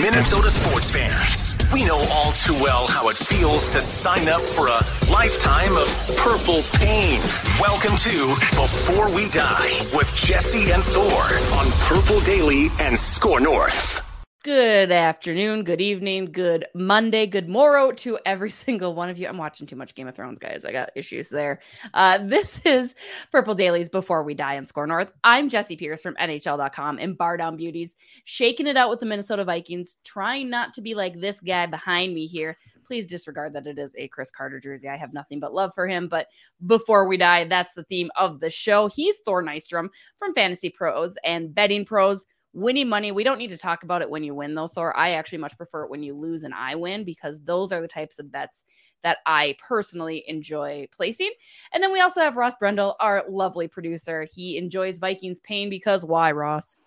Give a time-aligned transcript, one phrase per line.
[0.00, 4.66] Minnesota sports fans, we know all too well how it feels to sign up for
[4.66, 7.20] a lifetime of purple pain.
[7.60, 11.22] Welcome to Before We Die with Jesse and Thor
[11.58, 14.09] on Purple Daily and Score North.
[14.42, 19.28] Good afternoon, good evening, good Monday, good morrow to every single one of you.
[19.28, 20.64] I'm watching too much Game of Thrones, guys.
[20.64, 21.60] I got issues there.
[21.92, 22.94] Uh, this is
[23.30, 25.12] Purple Dailies Before We Die and Score North.
[25.24, 29.44] I'm Jesse Pierce from NHL.com and Bar Down Beauties, shaking it out with the Minnesota
[29.44, 32.56] Vikings, trying not to be like this guy behind me here.
[32.86, 34.88] Please disregard that it is a Cris Carter jersey.
[34.88, 36.08] I have nothing but love for him.
[36.08, 36.28] But
[36.66, 38.88] before we die, that's the theme of the show.
[38.88, 43.12] He's Thor Nystrom from Fantasy Pros and Betting Pros winning money.
[43.12, 44.96] We don't need to talk about it when you win, though, Thor.
[44.96, 47.88] I actually much prefer it when you lose and I win because those are the
[47.88, 48.64] types of bets
[49.02, 51.30] that I personally enjoy placing.
[51.72, 54.26] And then we also have Ross Brendel, our lovely producer.
[54.32, 56.80] He enjoys Vikings pain because why, Ross?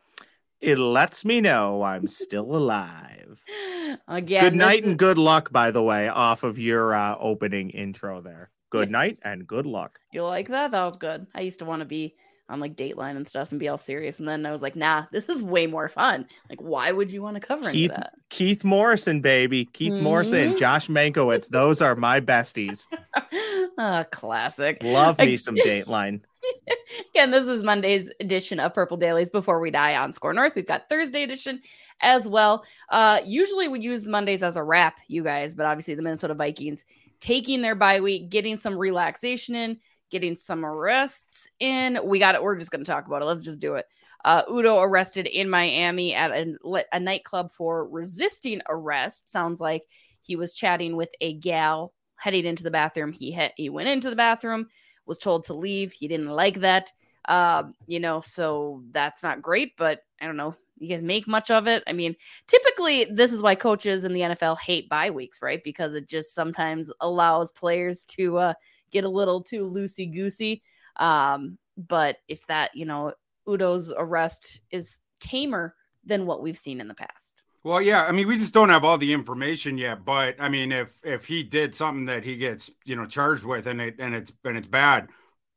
[0.61, 3.44] It lets me know I'm still alive.
[4.08, 4.86] Again, good night is...
[4.86, 8.50] and good luck, by the way, off of your uh, opening intro there.
[8.70, 9.99] Good night and good luck.
[10.11, 10.71] You like that?
[10.71, 11.27] That was good.
[11.36, 12.16] I used to want to be
[12.49, 14.20] on like Dateline and stuff and be all serious.
[14.20, 16.27] And then I was like, nah, this is way more fun.
[16.49, 18.14] Like, why would you want to cover Keith, that?
[18.30, 19.65] Keith Morrison, baby.
[19.65, 20.04] Keith mm-hmm.
[20.04, 21.49] Morrison, Josh Mankiewicz.
[21.49, 22.87] Those are my besties.
[23.77, 24.83] ah, classic.
[24.83, 26.21] Love me some Dateline.
[27.15, 30.55] Again, this is Monday's edition of Purple Dailies Before We Die on Score North.
[30.55, 31.61] We've got Thursday edition
[32.02, 32.65] as well.
[32.89, 36.83] Uh, usually we use Mondays as a wrap, you guys, but obviously the Minnesota Vikings
[37.20, 39.80] taking their bye week, getting some relaxation in,
[40.13, 41.99] getting some arrests in.
[42.05, 42.43] We got it.
[42.43, 43.25] We're just going to talk about it.
[43.25, 43.85] Let's just do it.
[44.23, 46.55] Uh, Udo arrested in Miami at a,
[46.93, 49.29] a nightclub for resisting arrest.
[49.29, 49.83] Sounds like
[50.21, 53.11] he was chatting with a gal heading into the bathroom.
[53.11, 54.67] He hit, he went into the bathroom,
[55.05, 55.91] was told to leave.
[55.91, 56.93] He didn't like that.
[57.25, 60.55] Um, you know, so that's not great, but I don't know.
[60.77, 61.83] You guys make much of it.
[61.87, 62.15] I mean,
[62.47, 65.63] typically, this is why coaches in the NFL hate bye weeks, right?
[65.63, 68.53] Because it just sometimes allows players to uh,
[68.93, 70.64] get a little too loosey goosey.
[70.95, 73.14] Um, but if that, you know,
[73.45, 77.33] Udo's arrest is tamer than what we've seen in the past.
[77.64, 80.04] Well, yeah, I mean, we just don't have all the information yet.
[80.04, 83.67] But I mean, if if he did something that he gets, you know, charged with,
[83.67, 85.08] and it and it's and it's bad,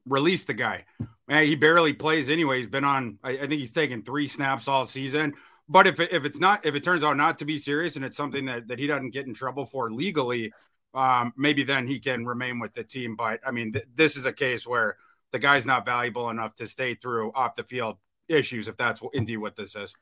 [0.06, 0.84] release the guy.
[1.26, 2.58] Man, he barely plays anyway.
[2.58, 3.18] He's been on.
[3.24, 5.34] I, I think he's taken three snaps all season.
[5.68, 8.04] But if it, if it's not, if it turns out not to be serious, and
[8.04, 10.52] it's something that that he doesn't get in trouble for legally,
[10.96, 13.14] um, maybe then he can remain with the team.
[13.16, 14.96] But I mean, th- this is a case where
[15.30, 17.98] the guy's not valuable enough to stay through off the field
[18.28, 19.94] issues, if that's indeed what this is.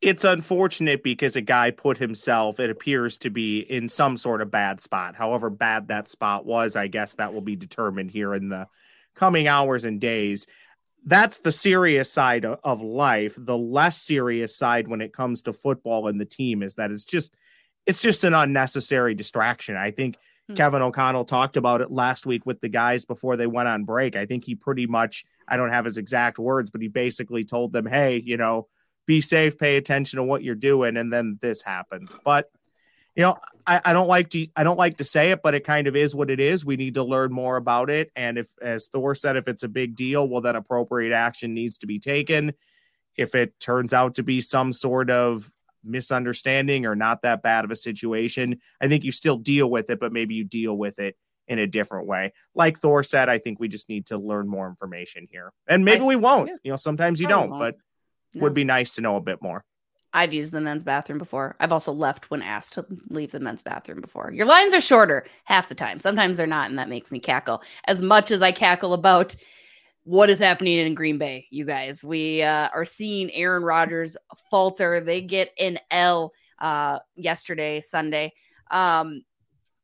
[0.00, 4.50] It's unfortunate because a guy put himself, it appears to be in some sort of
[4.50, 5.14] bad spot.
[5.14, 8.66] However bad that spot was, I guess that will be determined here in the
[9.14, 10.46] coming hours and days.
[11.04, 13.34] That's the serious side of life.
[13.38, 17.04] The less serious side when it comes to football and the team is that it's
[17.04, 17.36] just
[17.86, 19.76] it's just an unnecessary distraction.
[19.76, 20.16] I think
[20.48, 20.54] hmm.
[20.54, 24.16] Kevin O'Connell talked about it last week with the guys before they went on break.
[24.16, 27.72] I think he pretty much, I don't have his exact words, but he basically told
[27.72, 28.68] them, hey, you know,
[29.06, 32.14] be safe, pay attention to what you're doing, and then this happens.
[32.24, 32.48] But
[33.14, 33.36] you know,
[33.66, 35.96] I, I don't like to I don't like to say it, but it kind of
[35.96, 36.64] is what it is.
[36.64, 38.10] We need to learn more about it.
[38.16, 41.78] And if as Thor said, if it's a big deal, well then appropriate action needs
[41.78, 42.54] to be taken.
[43.16, 45.50] If it turns out to be some sort of
[45.84, 50.00] misunderstanding or not that bad of a situation, I think you still deal with it,
[50.00, 51.16] but maybe you deal with it
[51.48, 52.32] in a different way.
[52.54, 55.52] Like Thor said, I think we just need to learn more information here.
[55.66, 56.48] And maybe we won't.
[56.48, 56.56] Yeah.
[56.62, 57.76] You know, sometimes you Probably don't, won't.
[57.76, 58.42] but no.
[58.44, 59.64] would be nice to know a bit more.
[60.14, 61.56] I've used the men's bathroom before.
[61.58, 64.30] I've also left when asked to leave the men's bathroom before.
[64.30, 66.00] Your lines are shorter half the time.
[66.00, 67.62] Sometimes they're not, and that makes me cackle.
[67.86, 69.34] As much as I cackle about
[70.04, 72.04] what is happening in Green Bay, you guys?
[72.04, 74.16] We uh, are seeing Aaron Rodgers
[74.50, 75.00] falter.
[75.00, 78.32] They get an L uh, yesterday, Sunday.
[78.70, 79.22] Um,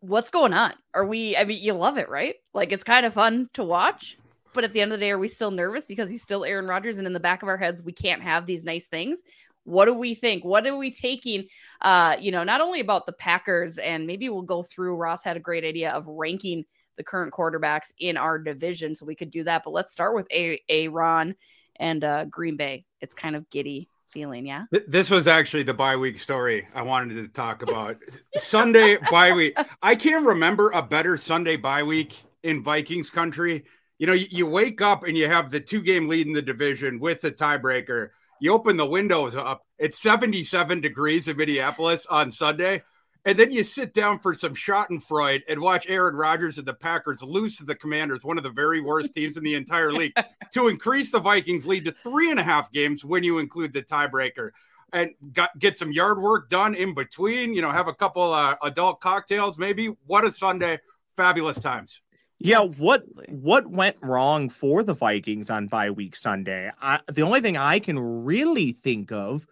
[0.01, 0.73] what's going on?
[0.95, 2.35] Are we, I mean, you love it, right?
[2.53, 4.17] Like it's kind of fun to watch.
[4.55, 6.67] But at the end of the day, are we still nervous because he's still Aaron
[6.67, 6.99] Rodgers?
[6.99, 9.23] And in the back of our heads, we can't have these nice things.
[9.65, 10.45] What do we think?
[10.45, 11.47] What are we taking?
[11.81, 14.97] Uh, you know, not only about the Packers, and maybe we'll go through.
[14.97, 16.65] Ross had a great idea of ranking
[16.99, 19.63] the current quarterbacks in our division, so we could do that.
[19.65, 21.35] But let's start with a a Ron
[21.77, 22.85] and uh, Green Bay.
[23.01, 24.65] It's kind of giddy feeling, yeah.
[24.87, 27.97] This was actually the bye week story I wanted to talk about.
[28.37, 29.57] Sunday bye week.
[29.83, 33.65] I can't remember a better Sunday bye week in Vikings country.
[33.99, 36.43] You know, you, you wake up and you have the two game lead in the
[36.43, 38.11] division with the tiebreaker
[38.41, 42.83] you open the windows up, it's 77 degrees in Minneapolis on Sunday.
[43.25, 47.23] And then you sit down for some Schadenfreude and watch Aaron Rodgers and the Packers
[47.23, 50.13] lose to the Commanders, one of the very worst teams in the entire league,
[50.53, 53.83] to increase the Vikings' lead to three and a half games when you include the
[53.83, 54.51] tiebreaker.
[54.93, 58.57] And got, get some yard work done in between, you know, have a couple uh,
[58.63, 59.89] adult cocktails, maybe.
[60.07, 60.79] What a Sunday!
[61.15, 62.01] Fabulous times.
[62.39, 66.71] Yeah, what what went wrong for the Vikings on bye week Sunday?
[66.81, 69.45] I, the only thing I can really think of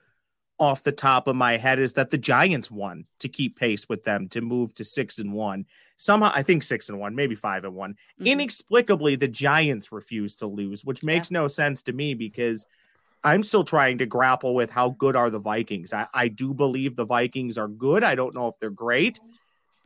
[0.58, 4.04] off the top of my head is that the Giants won to keep pace with
[4.04, 5.66] them to move to six and one.
[5.96, 7.92] Somehow, I think six and one, maybe five and one.
[7.92, 8.26] Mm-hmm.
[8.26, 11.40] Inexplicably, the Giants refused to lose, which makes yeah.
[11.40, 12.66] no sense to me because
[13.22, 15.92] I'm still trying to grapple with how good are the Vikings.
[15.92, 18.04] I, I do believe the Vikings are good.
[18.04, 19.20] I don't know if they're great.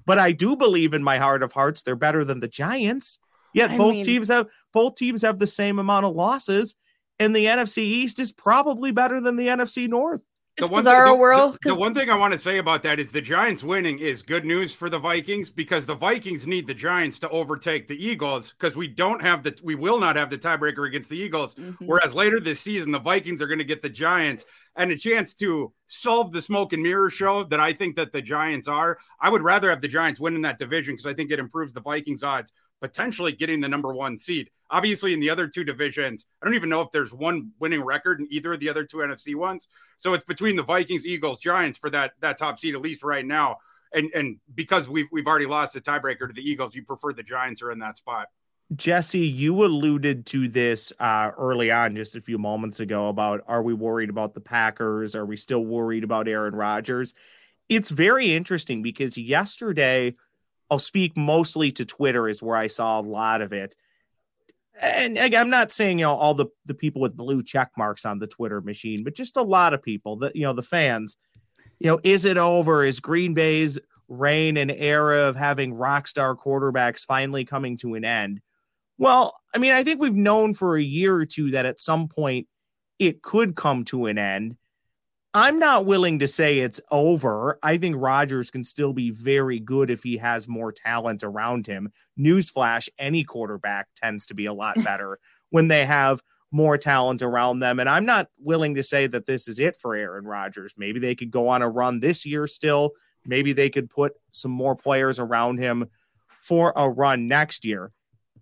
[0.06, 3.18] But I do believe in my heart of hearts they're better than the Giants.
[3.52, 6.76] Yet I both mean, teams have both teams have the same amount of losses,
[7.18, 10.22] and the NFC East is probably better than the NFC North.
[10.56, 11.58] It's the bizarre thing, world.
[11.62, 14.20] The, the, one thing I want to say about that is the Giants winning is
[14.20, 18.52] good news for the Vikings because the Vikings need the Giants to overtake the Eagles
[18.52, 21.54] because we don't have the we will not have the tiebreaker against the Eagles.
[21.54, 21.86] Mm-hmm.
[21.86, 24.44] Whereas later this season, the Vikings are going to get the Giants
[24.76, 28.22] and a chance to solve the smoke and mirror show that I think that the
[28.22, 28.98] Giants are.
[29.20, 31.72] I would rather have the Giants win in that division because I think it improves
[31.72, 34.50] the Vikings' odds potentially getting the number one seed.
[34.70, 38.20] Obviously, in the other two divisions, I don't even know if there's one winning record
[38.20, 39.68] in either of the other two NFC ones.
[39.96, 43.26] So it's between the Vikings, Eagles, Giants for that that top seed at least right
[43.26, 43.58] now.
[43.92, 47.22] And and because we've we've already lost the tiebreaker to the Eagles, you prefer the
[47.22, 48.28] Giants are in that spot.
[48.76, 53.62] Jesse, you alluded to this uh, early on just a few moments ago about are
[53.62, 55.16] we worried about the Packers?
[55.16, 57.14] Are we still worried about Aaron Rodgers?
[57.68, 60.14] It's very interesting because yesterday
[60.70, 63.74] I'll speak mostly to Twitter is where I saw a lot of it.
[64.80, 68.18] And I'm not saying you know all the the people with blue check marks on
[68.18, 71.16] the Twitter machine, but just a lot of people that you know the fans.
[71.78, 72.84] You know, is it over?
[72.84, 73.78] Is Green Bay's
[74.08, 78.40] reign and era of having rock star quarterbacks finally coming to an end?
[78.98, 82.08] Well, I mean, I think we've known for a year or two that at some
[82.08, 82.46] point
[82.98, 84.56] it could come to an end.
[85.32, 87.58] I'm not willing to say it's over.
[87.62, 91.92] I think Rodgers can still be very good if he has more talent around him.
[92.18, 97.60] Newsflash, any quarterback tends to be a lot better when they have more talent around
[97.60, 97.78] them.
[97.78, 100.74] And I'm not willing to say that this is it for Aaron Rodgers.
[100.76, 102.90] Maybe they could go on a run this year still.
[103.24, 105.86] Maybe they could put some more players around him
[106.40, 107.92] for a run next year.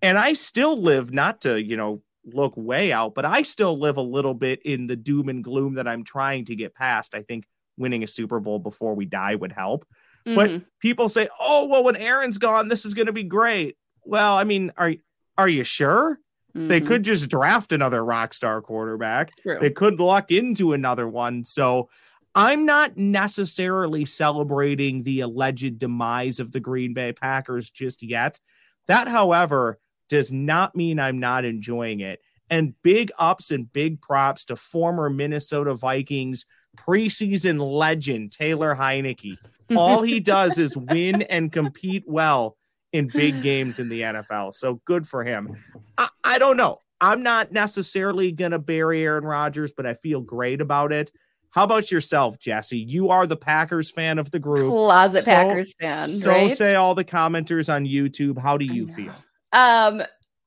[0.01, 2.03] And I still live not to, you know,
[2.35, 5.75] look way out, but I still live a little bit in the doom and gloom
[5.75, 7.15] that I'm trying to get past.
[7.15, 7.45] I think
[7.77, 9.87] winning a Super Bowl before we die would help.
[10.27, 10.35] Mm-hmm.
[10.35, 14.37] But people say, "Oh, well, when Aaron's gone, this is going to be great." Well,
[14.37, 14.95] I mean, are
[15.37, 16.19] are you sure?
[16.57, 16.69] Mm-hmm.
[16.69, 19.37] They could just draft another rock star quarterback.
[19.37, 19.59] True.
[19.61, 21.45] They could luck into another one.
[21.45, 21.89] So
[22.35, 28.39] I'm not necessarily celebrating the alleged demise of the Green Bay Packers just yet.
[28.87, 32.21] That, however, does not mean I'm not enjoying it.
[32.51, 36.47] And big ups and big props to former Minnesota Vikings
[36.77, 39.37] preseason legend Taylor Heinicke.
[39.77, 42.57] All he does is win and compete well
[42.93, 44.55] in big games in the NFL.
[44.55, 45.57] So good for him.
[45.99, 46.81] I, I don't know.
[47.01, 51.13] I'm not necessarily going to bury Aaron Rodgers, but I feel great about it.
[51.51, 52.79] How about yourself, Jesse?
[52.79, 54.71] You are the Packers fan of the group.
[54.71, 56.07] Closet so, Packers fan.
[56.07, 56.53] So right?
[56.53, 58.39] say all the commenters on YouTube.
[58.39, 59.15] How do you feel?
[59.53, 60.03] Um,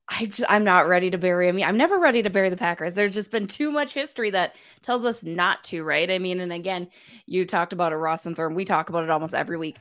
[0.08, 1.62] I just, I'm not ready to bury him.
[1.62, 2.94] I'm never ready to bury the Packers.
[2.94, 6.10] There's just been too much history that tells us not to, right?
[6.10, 6.88] I mean, and again,
[7.26, 8.50] you talked about a Ross and Thor.
[8.50, 9.78] We talk about it almost every week.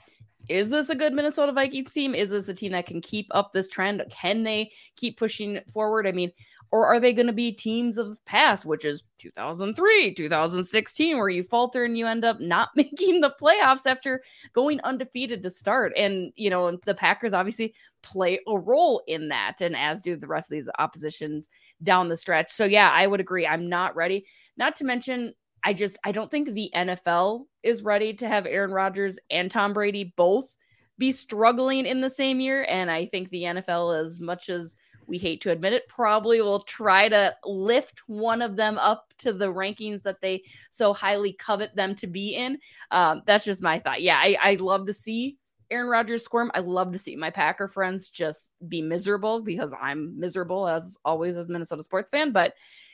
[0.47, 2.15] Is this a good Minnesota Vikings team?
[2.15, 4.03] Is this a team that can keep up this trend?
[4.09, 6.07] Can they keep pushing forward?
[6.07, 6.31] I mean,
[6.71, 11.43] Or are they going to be teams of past, which is 2003, 2016, where you
[11.43, 14.21] falter and you end up not making the playoffs after
[14.53, 15.91] going undefeated to start?
[15.97, 17.73] And, you know, the Packers obviously
[18.03, 21.49] play a role in that, and as do the rest of these oppositions
[21.83, 22.49] down the stretch.
[22.49, 23.45] So, yeah, I would agree.
[23.45, 24.25] I'm not ready.
[24.55, 28.71] Not to mention, I just I don't think the NFL is ready to have Aaron
[28.71, 30.57] Rodgers and Tom Brady both
[30.97, 32.65] be struggling in the same year.
[32.69, 34.75] And I think the NFL, as much as
[35.07, 39.33] we hate to admit it, probably will try to lift one of them up to
[39.33, 42.57] the rankings that they so highly covet them to be in.
[42.91, 44.01] Um, that's just my thought.
[44.01, 45.37] Yeah, I, I love to see
[45.69, 46.51] Aaron Rodgers squirm.
[46.53, 51.37] I love to see my Packer friends just be miserable because I'm miserable as always
[51.37, 52.31] as Minnesota sports fan.
[52.31, 52.53] But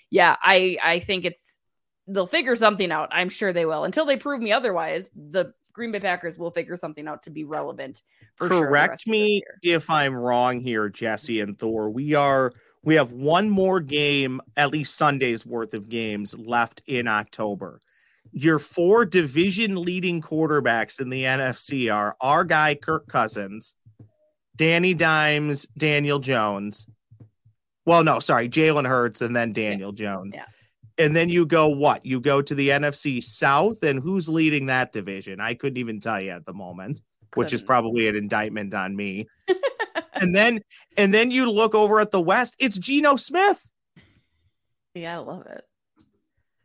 [0.09, 1.57] yeah, I I think it's
[2.07, 3.09] they'll figure something out.
[3.11, 3.83] I'm sure they will.
[3.83, 7.43] Until they prove me otherwise, the Green Bay Packers will figure something out to be
[7.43, 8.01] relevant.
[8.39, 11.91] Correct sure me if I'm wrong here, Jesse and Thor.
[11.91, 12.51] We are
[12.83, 17.79] we have one more game, at least Sunday's worth of games left in October.
[18.31, 23.75] Your four division leading quarterbacks in the NFC are our guy Kirk Cousins,
[24.55, 26.87] Danny Dimes, Daniel Jones.
[27.85, 30.05] Well, no, sorry, Jalen Hurts, and then Daniel yeah.
[30.05, 30.35] Jones.
[30.35, 30.45] Yeah
[30.97, 32.05] and then you go what?
[32.05, 35.39] You go to the NFC South, and who's leading that division?
[35.39, 37.01] I couldn't even tell you at the moment,
[37.31, 37.45] couldn't.
[37.45, 39.27] which is probably an indictment on me.
[40.13, 40.61] and then
[40.95, 43.67] and then you look over at the West, it's Geno Smith.
[44.93, 45.63] Yeah, I love it.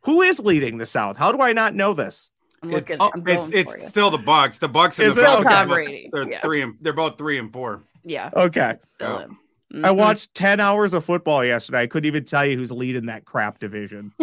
[0.05, 1.17] Who is leading the South?
[1.17, 2.29] How do I not know this?
[2.61, 2.95] I'm looking.
[2.95, 4.57] It's, I'm it's, it's still the Bucks.
[4.57, 5.43] The Bucks and is the Bucks.
[5.43, 6.09] Tom Brady.
[6.11, 6.41] They're yeah.
[6.41, 7.83] three and they're both three and four.
[8.03, 8.29] Yeah.
[8.33, 8.77] Okay.
[8.95, 9.27] Still
[9.73, 9.85] Mm-hmm.
[9.85, 11.81] I watched 10 hours of football yesterday.
[11.81, 14.13] I couldn't even tell you who's leading that crap division.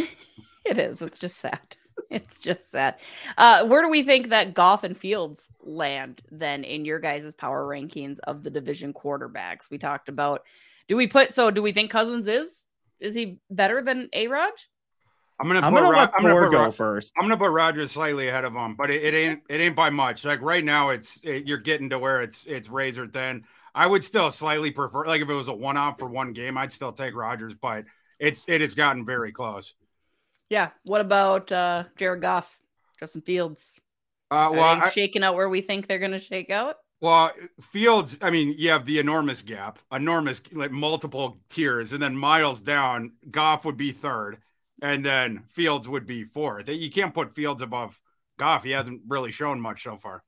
[0.64, 1.02] it is.
[1.02, 1.76] It's just sad.
[2.08, 2.96] It's just sad.
[3.38, 7.64] Uh, where do we think that Goff and Fields land then in your guys' power
[7.66, 9.70] rankings of the division quarterbacks?
[9.70, 10.42] We talked about.
[10.88, 11.50] Do we put so?
[11.50, 12.68] Do we think Cousins is
[13.00, 14.52] is he better than A Rod?
[15.38, 15.60] I'm gonna.
[15.60, 17.12] I'm gonna Ro- let I'm gonna put go Ro- first.
[17.16, 19.88] I'm gonna put Rodgers slightly ahead of him, but it, it ain't it ain't by
[19.88, 20.24] much.
[20.24, 23.44] Like right now, it's it, you're getting to where it's it's razor thin.
[23.74, 26.58] I would still slightly prefer like if it was a one off for one game,
[26.58, 27.84] I'd still take Rodgers, but
[28.18, 29.74] it's it has gotten very close.
[30.48, 30.70] Yeah.
[30.84, 32.60] What about uh Jared Goff,
[32.98, 33.80] Justin Fields?
[34.30, 36.76] Uh, well, Are I, shaking out where we think they're going to shake out?
[37.00, 37.32] well,
[37.72, 38.16] Fields.
[38.20, 43.12] I mean, you have the enormous gap, enormous like multiple tiers, and then miles down,
[43.30, 44.38] Goff would be third,
[44.82, 46.68] and then Fields would be fourth.
[46.68, 47.98] You can't put Fields above
[48.38, 48.64] Goff.
[48.64, 50.22] He hasn't really shown much so far.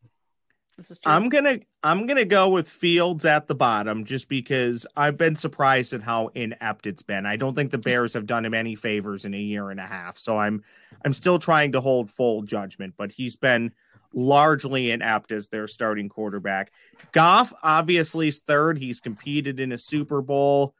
[0.76, 1.12] This is true.
[1.12, 5.92] I'm gonna I'm gonna go with Fields at the bottom just because I've been surprised
[5.92, 7.26] at how inept it's been.
[7.26, 7.82] I don't think the hmm.
[7.82, 10.18] Bears have done him any favors in a year and a half.
[10.18, 10.62] So I'm
[11.04, 13.72] I'm still trying to hold full judgment, but he's been
[14.14, 16.72] largely inept as their starting quarterback.
[17.12, 18.78] Goff obviously is third.
[18.78, 20.74] He's competed in a Super Bowl.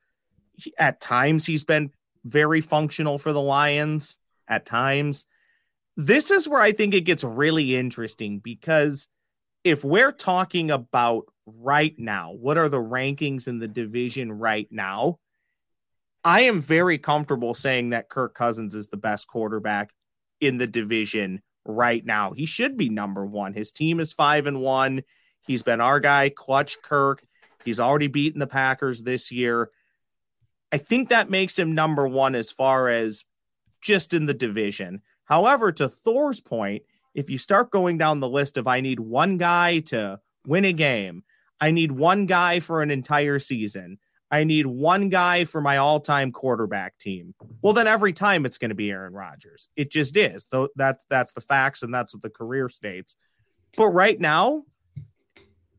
[0.57, 1.93] He- at times he's been
[2.25, 4.17] very functional for the Lions.
[4.49, 5.25] At times.
[5.97, 9.09] This is where I think it gets really interesting because
[9.65, 15.19] if we're talking about right now, what are the rankings in the division right now?
[16.25, 19.91] I am very comfortable saying that Kirk Cousins is the best quarterback
[20.41, 22.33] in the division right now.
[22.33, 23.55] He should be number one.
[23.55, 25.03] His team is five and one.
[25.47, 27.25] He's been our guy, Clutch Kirk.
[27.65, 29.71] He's already beaten the Packers this year.
[30.73, 33.25] I think that makes him number one as far as
[33.81, 35.03] just in the division.
[35.25, 36.83] However, to Thor's point,
[37.15, 40.73] if you start going down the list of I need one guy to win a
[40.73, 41.25] game,
[41.61, 43.99] I need one guy for an entire season,
[44.31, 47.35] I need one guy for my all-time quarterback team.
[47.61, 49.69] Well, then every time it's going to be Aaron Rodgers.
[49.77, 50.47] It just is.
[50.51, 53.15] Though that's that's the facts and that's what the career states.
[53.77, 54.65] But right now,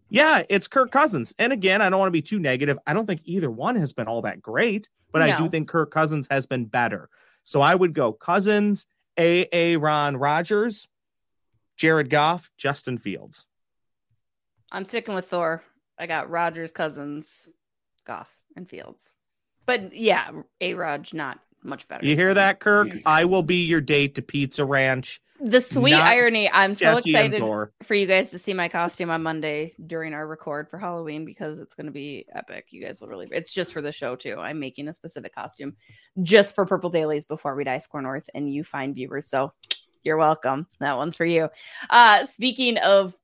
[0.10, 1.34] yeah, it's Kirk Cousins.
[1.40, 2.78] And again, I don't want to be too negative.
[2.86, 5.90] I don't think either one has been all that great, but I do think Kirk
[5.90, 7.10] Cousins has been better.
[7.44, 8.86] So I would go Cousins,
[9.18, 9.48] A.
[9.52, 9.78] A.
[9.78, 10.88] Ron Rodgers,
[11.84, 13.46] Jared Goff, Justin Fields.
[14.72, 15.62] I'm sticking with Thor.
[16.00, 17.50] I got Rodgers, Cousins,
[18.06, 19.14] Goff, and Fields.
[19.66, 22.06] But yeah, A Rod not much better.
[22.06, 22.88] You hear that, Kirk?
[23.06, 25.22] I will be your date to Pizza Ranch.
[25.42, 26.50] The sweet irony.
[26.50, 30.26] I'm so Jesse excited for you guys to see my costume on Monday during our
[30.26, 32.68] record for Halloween because it's going to be epic.
[32.70, 34.38] You guys will really, it's just for the show too.
[34.40, 35.76] I'm making a specific costume
[36.22, 39.28] just for Purple Dailies before we die score north and you find viewers.
[39.28, 39.52] So
[40.04, 40.68] you're welcome.
[40.80, 41.50] That one's for you.
[41.90, 43.18] Uh, speaking of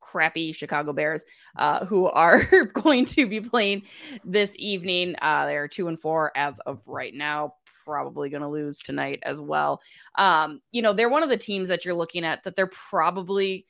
[0.00, 1.24] crappy Chicago Bears,
[1.56, 3.82] uh, who are going to be playing
[4.24, 7.54] this evening, uh, they're two and four as of right now.
[7.84, 9.80] Probably going to lose tonight as well
[10.14, 13.66] um, you know, they're one of the teams that you're looking at that they're probably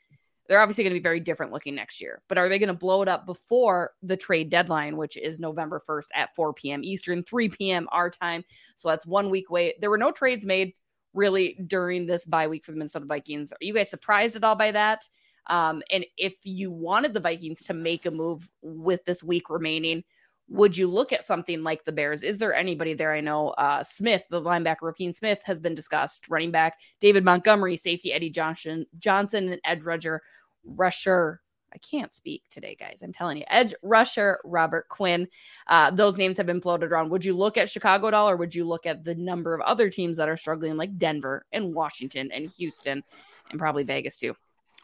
[0.49, 2.21] they're obviously going to be very different looking next year.
[2.28, 5.80] But are they going to blow it up before the trade deadline, which is November
[5.88, 6.82] 1st at 4 p.m.
[6.82, 7.88] Eastern, 3 p.m.
[7.92, 8.44] our time?
[8.76, 9.80] So that's one week wait.
[9.80, 10.75] There were no trades made
[11.14, 13.52] really during this bye week for the Minnesota Vikings.
[13.52, 15.09] Are you guys surprised at all by that?
[15.49, 20.04] Um, and if you wanted the Vikings to make a move with this week remaining,
[20.49, 22.23] would you look at something like the Bears?
[22.23, 23.14] Is there anybody there?
[23.14, 26.28] I know uh, Smith, the linebacker, Roquan Smith, has been discussed.
[26.28, 30.21] Running back David Montgomery, safety Eddie Johnson, Johnson, and Ed rusher,
[30.64, 31.40] rusher.
[31.73, 33.02] I can't speak today, guys.
[33.02, 35.29] I'm telling you, edge rusher Robert Quinn.
[35.67, 37.11] Uh, those names have been floated around.
[37.11, 39.61] Would you look at Chicago at all, or would you look at the number of
[39.62, 43.02] other teams that are struggling, like Denver and Washington and Houston,
[43.50, 44.35] and probably Vegas too?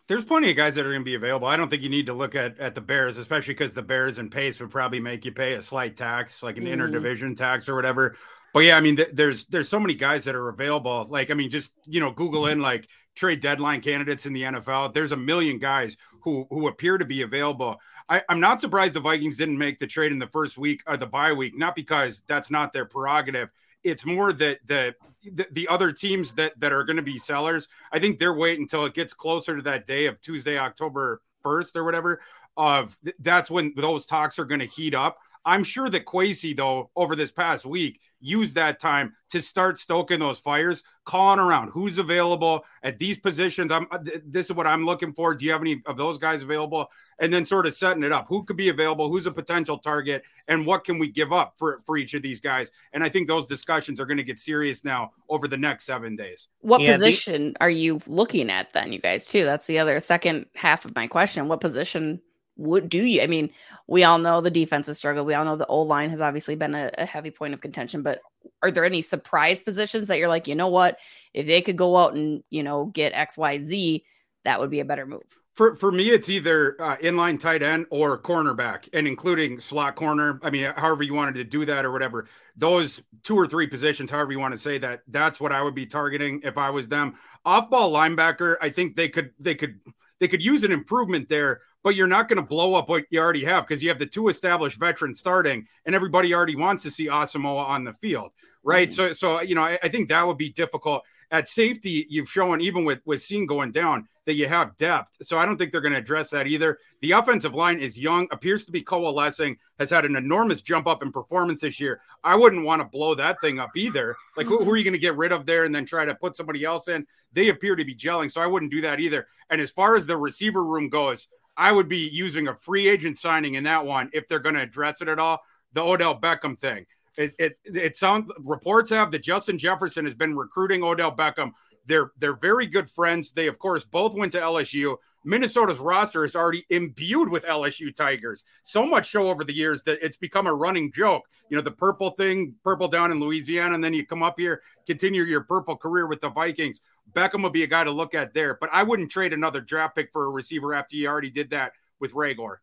[0.06, 1.48] There's plenty of guys that are going to be available.
[1.48, 4.16] I don't think you need to look at, at the Bears, especially because the Bears
[4.16, 6.74] and pace would probably make you pay a slight tax, like an mm.
[6.74, 8.16] interdivision tax or whatever.
[8.54, 11.06] But yeah, I mean, th- there's there's so many guys that are available.
[11.10, 14.94] Like, I mean, just you know, Google in like trade deadline candidates in the NFL.
[14.94, 17.76] There's a million guys who who appear to be available.
[18.08, 20.96] I, am not surprised the Vikings didn't make the trade in the first week or
[20.96, 23.50] the bye week, not because that's not their prerogative.
[23.84, 27.68] It's more that the the, the other teams that that are going to be sellers,
[27.92, 31.76] I think they're waiting until it gets closer to that day of Tuesday, October 1st
[31.76, 32.20] or whatever.
[32.56, 35.18] Of that's when those talks are going to heat up.
[35.48, 40.18] I'm sure that Kwesi, though, over this past week, used that time to start stoking
[40.18, 43.72] those fires, calling around who's available at these positions.
[43.72, 45.34] I'm uh, this is what I'm looking for.
[45.34, 46.90] Do you have any of those guys available?
[47.18, 48.28] And then sort of setting it up.
[48.28, 49.08] Who could be available?
[49.08, 50.22] Who's a potential target?
[50.48, 52.70] And what can we give up for for each of these guys?
[52.92, 56.14] And I think those discussions are going to get serious now over the next seven
[56.14, 56.48] days.
[56.60, 59.26] What yeah, position the- are you looking at then, you guys?
[59.26, 59.46] Too.
[59.46, 61.48] That's the other second half of my question.
[61.48, 62.20] What position
[62.58, 63.22] would do you?
[63.22, 63.50] I mean,
[63.86, 65.26] we all know the defense has struggled.
[65.26, 68.02] We all know the old line has obviously been a, a, heavy point of contention.
[68.02, 68.20] But
[68.62, 70.98] are there any surprise positions that you're like, you know what,
[71.32, 74.04] if they could go out and you know get X Y Z,
[74.44, 75.22] that would be a better move.
[75.54, 80.38] For for me, it's either uh, inline tight end or cornerback, and including slot corner.
[80.42, 82.28] I mean, however you wanted to do that or whatever.
[82.56, 85.74] Those two or three positions, however you want to say that, that's what I would
[85.74, 87.14] be targeting if I was them.
[87.44, 89.80] Off ball linebacker, I think they could they could
[90.20, 93.18] they could use an improvement there, but you're not going to blow up what you
[93.18, 96.90] already have because you have the two established veterans starting, and everybody already wants to
[96.90, 98.30] see Asamoah on the field,
[98.62, 98.90] right?
[98.90, 98.94] Mm-hmm.
[98.94, 101.02] So, so you know, I, I, think that would be difficult.
[101.30, 105.16] At safety, you've shown even with with Cine going down that you have depth.
[105.22, 106.76] So I don't think they're going to address that either.
[107.00, 111.02] The offensive line is young, appears to be coalescing, has had an enormous jump up
[111.02, 112.02] in performance this year.
[112.22, 114.14] I wouldn't want to blow that thing up either.
[114.36, 116.14] Like, who, who are you going to get rid of there and then try to
[116.14, 117.06] put somebody else in?
[117.32, 119.26] They appear to be gelling, so I wouldn't do that either.
[119.48, 123.18] And as far as the receiver room goes, I would be using a free agent
[123.18, 125.40] signing in that one if they're going to address it at all.
[125.72, 126.86] The Odell Beckham thing.
[127.16, 131.50] It, it it sounds reports have that Justin Jefferson has been recruiting Odell Beckham.
[131.84, 133.32] They're they're very good friends.
[133.32, 134.96] They of course both went to LSU.
[135.24, 138.44] Minnesota's roster is already imbued with LSU Tigers.
[138.62, 141.24] So much so over the years that it's become a running joke.
[141.50, 144.62] You know, the purple thing, purple down in Louisiana, and then you come up here,
[144.86, 146.80] continue your purple career with the Vikings.
[147.12, 149.96] Beckham would be a guy to look at there, but I wouldn't trade another draft
[149.96, 152.56] pick for a receiver after you already did that with Reagor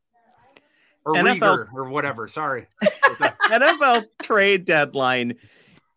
[1.06, 2.28] or NFL, Rieger or whatever.
[2.28, 2.68] Sorry.
[2.84, 5.36] NFL trade deadline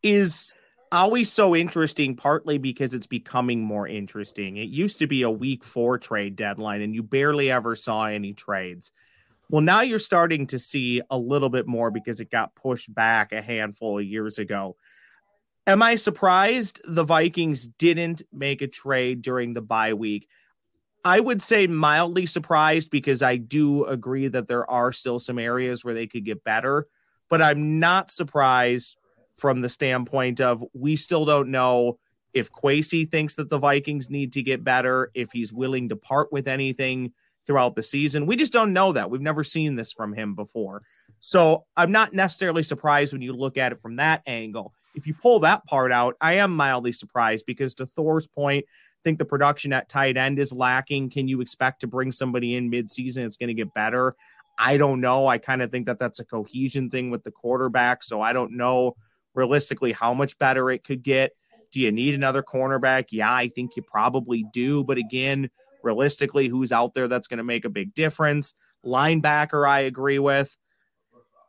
[0.03, 0.55] is
[0.93, 4.57] always so interesting, partly because it's becoming more interesting.
[4.57, 8.33] It used to be a week four trade deadline, and you barely ever saw any
[8.33, 8.93] trades.
[9.51, 13.33] Well, now you're starting to see a little bit more because it got pushed back
[13.33, 14.77] a handful of years ago.
[15.67, 20.29] Am I surprised the Vikings didn't make a trade during the bye week?
[21.05, 25.85] I would say mildly surprised because I do agree that there are still some areas
[25.85, 26.87] where they could get better,
[27.31, 28.97] but I'm not surprised
[29.39, 31.99] from the standpoint of we still don't know
[32.35, 36.31] if Kwesi thinks that the Vikings need to get better, if he's willing to part
[36.33, 37.13] with anything
[37.47, 38.27] throughout the season.
[38.27, 39.11] We just don't know that.
[39.11, 40.83] We've never seen this from him before.
[41.21, 44.75] So I'm not necessarily surprised when you look at it from that angle.
[44.95, 49.01] If you pull that part out, I am mildly surprised because to Thor's point, I
[49.05, 51.11] think the production at tight end is lacking.
[51.11, 54.15] Can you expect to bring somebody in midseason It's going to get better?
[54.59, 55.27] I don't know.
[55.27, 58.03] I kind of think that that's a cohesion thing with the quarterback.
[58.03, 58.97] So I don't know
[59.39, 61.31] realistically how much better it could get.
[61.71, 63.07] Do you need another cornerback?
[63.13, 64.83] Yeah, I think you probably do.
[64.83, 65.49] But again,
[65.83, 68.53] realistically, who's out there that's going to make a big difference?
[68.85, 70.57] Linebacker, I agree with.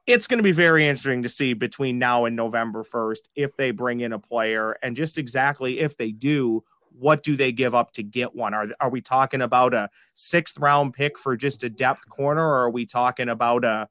[0.06, 3.72] It's going to be very interesting to see between now and November 1st if they
[3.72, 7.92] bring in a player and just exactly if they do, what do they give up
[7.94, 8.54] to get one?
[8.54, 12.66] Are, are we talking about a sixth round pick for just a depth corner, or
[12.66, 13.88] are we talking about a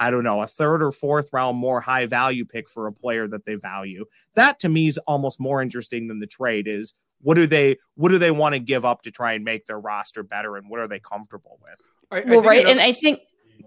[0.00, 3.28] I don't know, a third or fourth round more high value pick for a player
[3.28, 4.06] that they value.
[4.34, 8.08] That to me is almost more interesting than the trade is what do they what
[8.08, 10.80] do they want to give up to try and make their roster better and what
[10.80, 13.20] are they comfortable with I, well I right another, and i think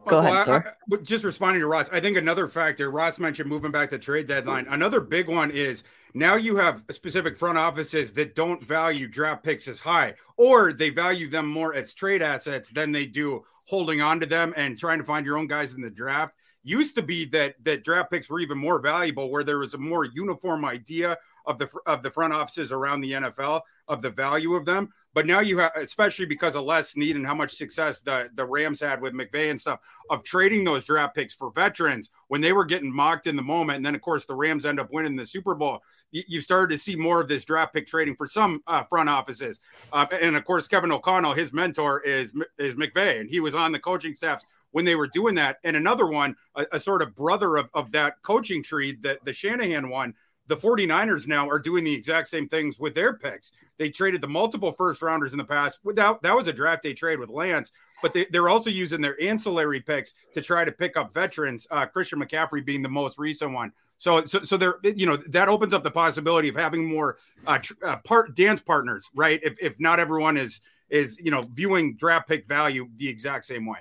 [0.07, 3.49] go well, ahead I, I, just responding to ross i think another factor ross mentioned
[3.49, 4.67] moving back to trade deadline.
[4.69, 9.67] Another big one is now you have specific front offices that don't value draft picks
[9.67, 14.19] as high or they value them more as trade assets than they do holding on
[14.19, 16.35] to them and trying to find your own guys in the draft.
[16.63, 19.77] Used to be that that draft picks were even more valuable where there was a
[19.77, 24.55] more uniform idea of the of the front offices around the NFL of the value
[24.55, 24.89] of them.
[25.13, 28.45] But now you have especially because of Les Snead and how much success the the
[28.45, 32.51] Rams had with McVay and stuff of trading those draft picks for veterans when they
[32.51, 33.77] were getting mocked in the moment.
[33.77, 35.83] And then of course the Rams end up winning the Super Bowl.
[36.11, 39.59] You, started to see more of this draft pick trading for some uh, front offices.
[39.91, 43.19] Uh, and of course Kevin O'Connell his mentor is is McVay.
[43.19, 45.57] And he was on the coaching staffs when they were doing that.
[45.63, 49.33] And another one, a, a sort of brother of, of that coaching tree, the, the
[49.33, 50.15] Shanahan one,
[50.47, 53.51] the 49ers now are doing the exact same things with their picks.
[53.77, 55.79] They traded the multiple first rounders in the past.
[55.83, 59.21] Without that was a draft day trade with Lance, but they, they're also using their
[59.21, 61.65] ancillary picks to try to pick up veterans.
[61.71, 63.71] Uh, Christian McCaffrey being the most recent one.
[63.97, 67.59] So, so, so there, you know, that opens up the possibility of having more uh,
[67.59, 69.39] tr- uh, part dance partners, right?
[69.43, 73.65] If, if not everyone is is you know viewing draft pick value the exact same
[73.65, 73.79] way.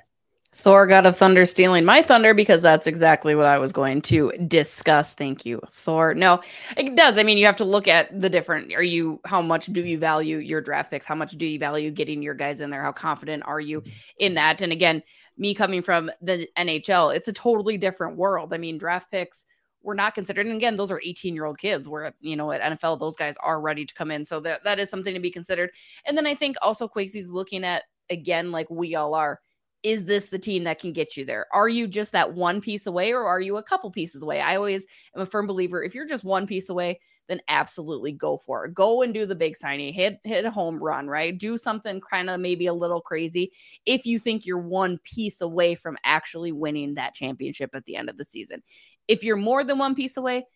[0.55, 4.33] Thor, God of Thunder, stealing my thunder because that's exactly what I was going to
[4.47, 5.15] discuss.
[5.15, 6.15] Thank you, Thor.
[6.15, 6.41] No,
[6.77, 7.17] it does.
[7.17, 8.75] I mean, you have to look at the different.
[8.75, 11.07] Are you, how much do you value your draft picks?
[11.07, 12.83] How much do you value getting your guys in there?
[12.83, 13.91] How confident are you mm-hmm.
[14.19, 14.61] in that?
[14.61, 15.03] And again,
[15.38, 18.53] me coming from the NHL, it's a totally different world.
[18.53, 19.47] I mean, draft picks
[19.83, 20.47] were not considered.
[20.47, 23.37] And again, those are 18 year old kids where, you know, at NFL, those guys
[23.38, 24.25] are ready to come in.
[24.25, 25.71] So that, that is something to be considered.
[26.05, 29.41] And then I think also Kwesi's looking at, again, like we all are
[29.83, 31.47] is this the team that can get you there?
[31.53, 34.40] Are you just that one piece away or are you a couple pieces away?
[34.40, 38.37] I always am a firm believer if you're just one piece away, then absolutely go
[38.37, 38.75] for it.
[38.75, 41.37] Go and do the big signing, hit hit a home run, right?
[41.37, 43.53] Do something kind of maybe a little crazy
[43.87, 48.09] if you think you're one piece away from actually winning that championship at the end
[48.09, 48.62] of the season.
[49.09, 50.47] If you're more than one piece away,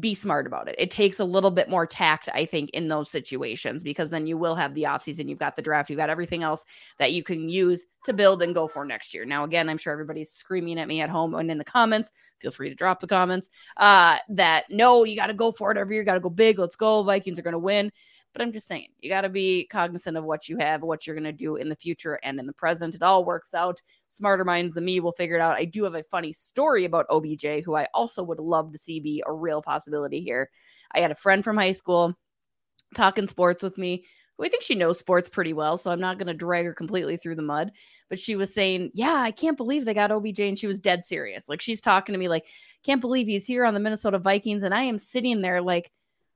[0.00, 0.74] be smart about it.
[0.78, 4.36] It takes a little bit more tact, I think, in those situations because then you
[4.36, 6.64] will have the offseason, you've got the draft, you've got everything else
[6.98, 9.24] that you can use to build and go for next year.
[9.24, 12.10] Now, again, I'm sure everybody's screaming at me at home and in the comments.
[12.40, 13.50] Feel free to drop the comments.
[13.76, 16.30] Uh, that no, you got to go for it every year, You got to go
[16.30, 16.58] big.
[16.58, 17.02] Let's go.
[17.02, 17.90] Vikings are going to win.
[18.34, 21.16] But I'm just saying, you got to be cognizant of what you have, what you're
[21.16, 22.94] going to do in the future and in the present.
[22.94, 23.80] It all works out.
[24.08, 25.56] Smarter minds than me will figure it out.
[25.56, 29.00] I do have a funny story about OBJ, who I also would love to see
[29.00, 30.50] be a real possibility here.
[30.92, 32.14] I had a friend from high school
[32.94, 34.04] talking sports with me
[34.36, 35.76] who I think she knows sports pretty well.
[35.76, 37.70] So I'm not going to drag her completely through the mud.
[38.08, 40.40] But she was saying, Yeah, I can't believe they got OBJ.
[40.40, 41.48] And she was dead serious.
[41.48, 42.46] Like she's talking to me, like,
[42.82, 44.62] can't believe he's here on the Minnesota Vikings.
[44.62, 45.90] And I am sitting there, like,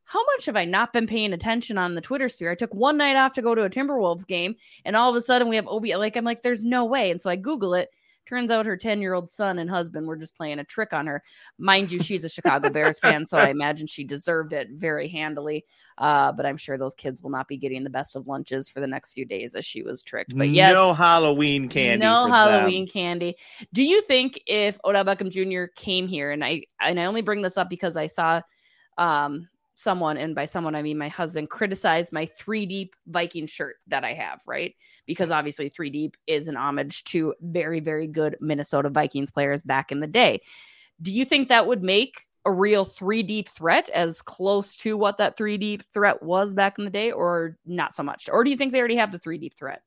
[0.08, 2.50] how much have I not been paying attention on the Twitter sphere?
[2.50, 5.20] I took one night off to go to a Timberwolves game, and all of a
[5.20, 5.94] sudden we have Obi.
[5.96, 7.10] Like I'm like, there's no way.
[7.10, 7.90] And so I Google it.
[8.26, 11.06] Turns out her 10 year old son and husband were just playing a trick on
[11.06, 11.22] her.
[11.58, 15.66] Mind you, she's a Chicago Bears fan, so I imagine she deserved it very handily.
[15.98, 18.80] Uh, but I'm sure those kids will not be getting the best of lunches for
[18.80, 20.36] the next few days as she was tricked.
[20.36, 22.02] But yes, no Halloween candy.
[22.02, 22.92] No Halloween them.
[22.92, 23.36] candy.
[23.74, 25.70] Do you think if Odell Beckham Jr.
[25.74, 28.40] came here, and I and I only bring this up because I saw
[28.96, 33.76] um someone, and by someone I mean my husband, criticized my three deep Viking shirt
[33.86, 34.74] that I have, right?
[35.06, 39.92] Because obviously three deep is an homage to very, very good Minnesota Vikings players back
[39.92, 40.42] in the day.
[41.00, 45.18] Do you think that would make a real three deep threat as close to what
[45.18, 48.28] that three deep threat was back in the day, or not so much?
[48.30, 49.82] Or do you think they already have the three deep threat?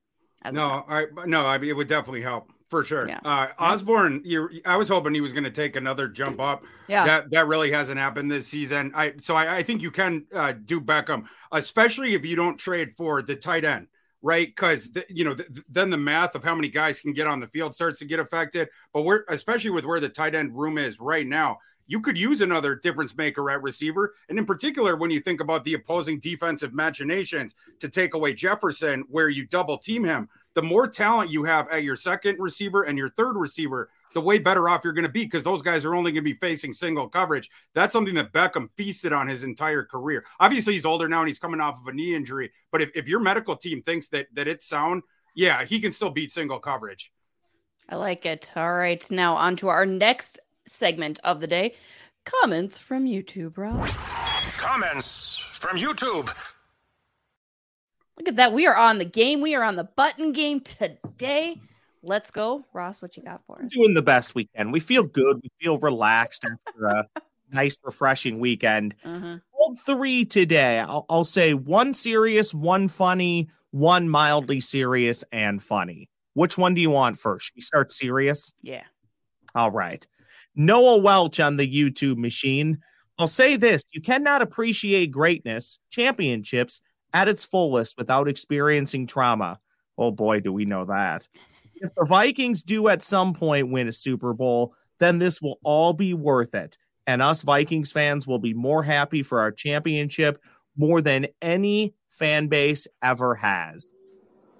[0.52, 3.08] no, I no, I mean it would definitely help for sure.
[3.08, 3.20] Yeah.
[3.24, 6.64] Uh, Osborn, you I was hoping he was going to take another jump up.
[6.88, 8.94] Yeah, that that really hasn't happened this season.
[8.96, 12.96] I so I, I think you can uh, do Beckham, especially if you don't trade
[12.96, 13.88] for the tight end,
[14.22, 14.48] right?
[14.48, 17.42] Because the, you know th- then the math of how many guys can get on
[17.42, 18.70] the field starts to get affected.
[18.94, 21.58] But we're especially with where the tight end room is right now
[21.92, 24.14] you could use another difference maker at receiver.
[24.30, 29.04] And in particular, when you think about the opposing defensive machinations to take away Jefferson,
[29.10, 32.98] where you double team him, the more talent you have at your second receiver and
[32.98, 35.96] your third receiver, the way better off you're going to be because those guys are
[35.96, 37.50] only going to be facing single coverage.
[37.74, 40.26] That's something that Beckham feasted on his entire career.
[40.40, 42.52] Obviously, he's older now and he's coming off of a knee injury.
[42.72, 45.04] But if, if your medical team thinks that that it's sound,
[45.36, 47.12] yeah, he can still beat single coverage.
[47.88, 48.52] I like it.
[48.56, 49.10] All right.
[49.12, 51.76] Now on to our next segment of the day.
[52.26, 53.98] Comments from YouTube, Ross.
[54.58, 56.30] Comments from YouTube.
[58.18, 58.54] Look at that.
[58.54, 59.42] We are on the game.
[59.42, 61.60] We are on the button game today.
[62.04, 62.66] Let's go.
[62.74, 63.72] Ross, what you got for us?
[63.72, 64.72] Doing the best we can.
[64.72, 65.40] We feel good.
[65.44, 67.08] We feel relaxed after a
[67.52, 68.96] nice, refreshing weekend.
[69.04, 69.38] Uh-huh.
[69.54, 70.80] All three today.
[70.80, 76.10] I'll, I'll say one serious, one funny, one mildly serious, and funny.
[76.34, 77.52] Which one do you want first?
[77.56, 78.54] We start serious?
[78.62, 78.84] Yeah.
[79.54, 80.06] All right.
[80.56, 82.80] Noah Welch on the YouTube machine.
[83.20, 86.82] I'll say this you cannot appreciate greatness, championships
[87.14, 89.60] at its fullest without experiencing trauma.
[89.98, 91.28] Oh boy, do we know that.
[91.76, 95.94] If the Vikings do at some point win a Super Bowl, then this will all
[95.94, 96.78] be worth it.
[97.08, 100.42] And us Vikings fans will be more happy for our championship
[100.78, 103.92] more than any fan base ever has.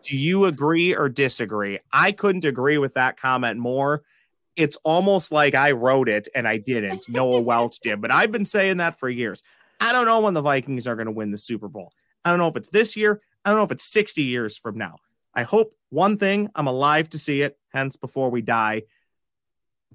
[0.04, 1.80] Do you agree or disagree?
[1.94, 4.02] I couldn't agree with that comment more.
[4.56, 7.08] It's almost like I wrote it and I didn't.
[7.08, 9.44] Noah Welch did, but I've been saying that for years.
[9.80, 11.92] I don't know when the Vikings are going to win the Super Bowl.
[12.24, 13.22] I don't know if it's this year.
[13.44, 14.98] I don't know if it's 60 years from now.
[15.34, 18.84] I hope one thing I'm alive to see it, hence before we die.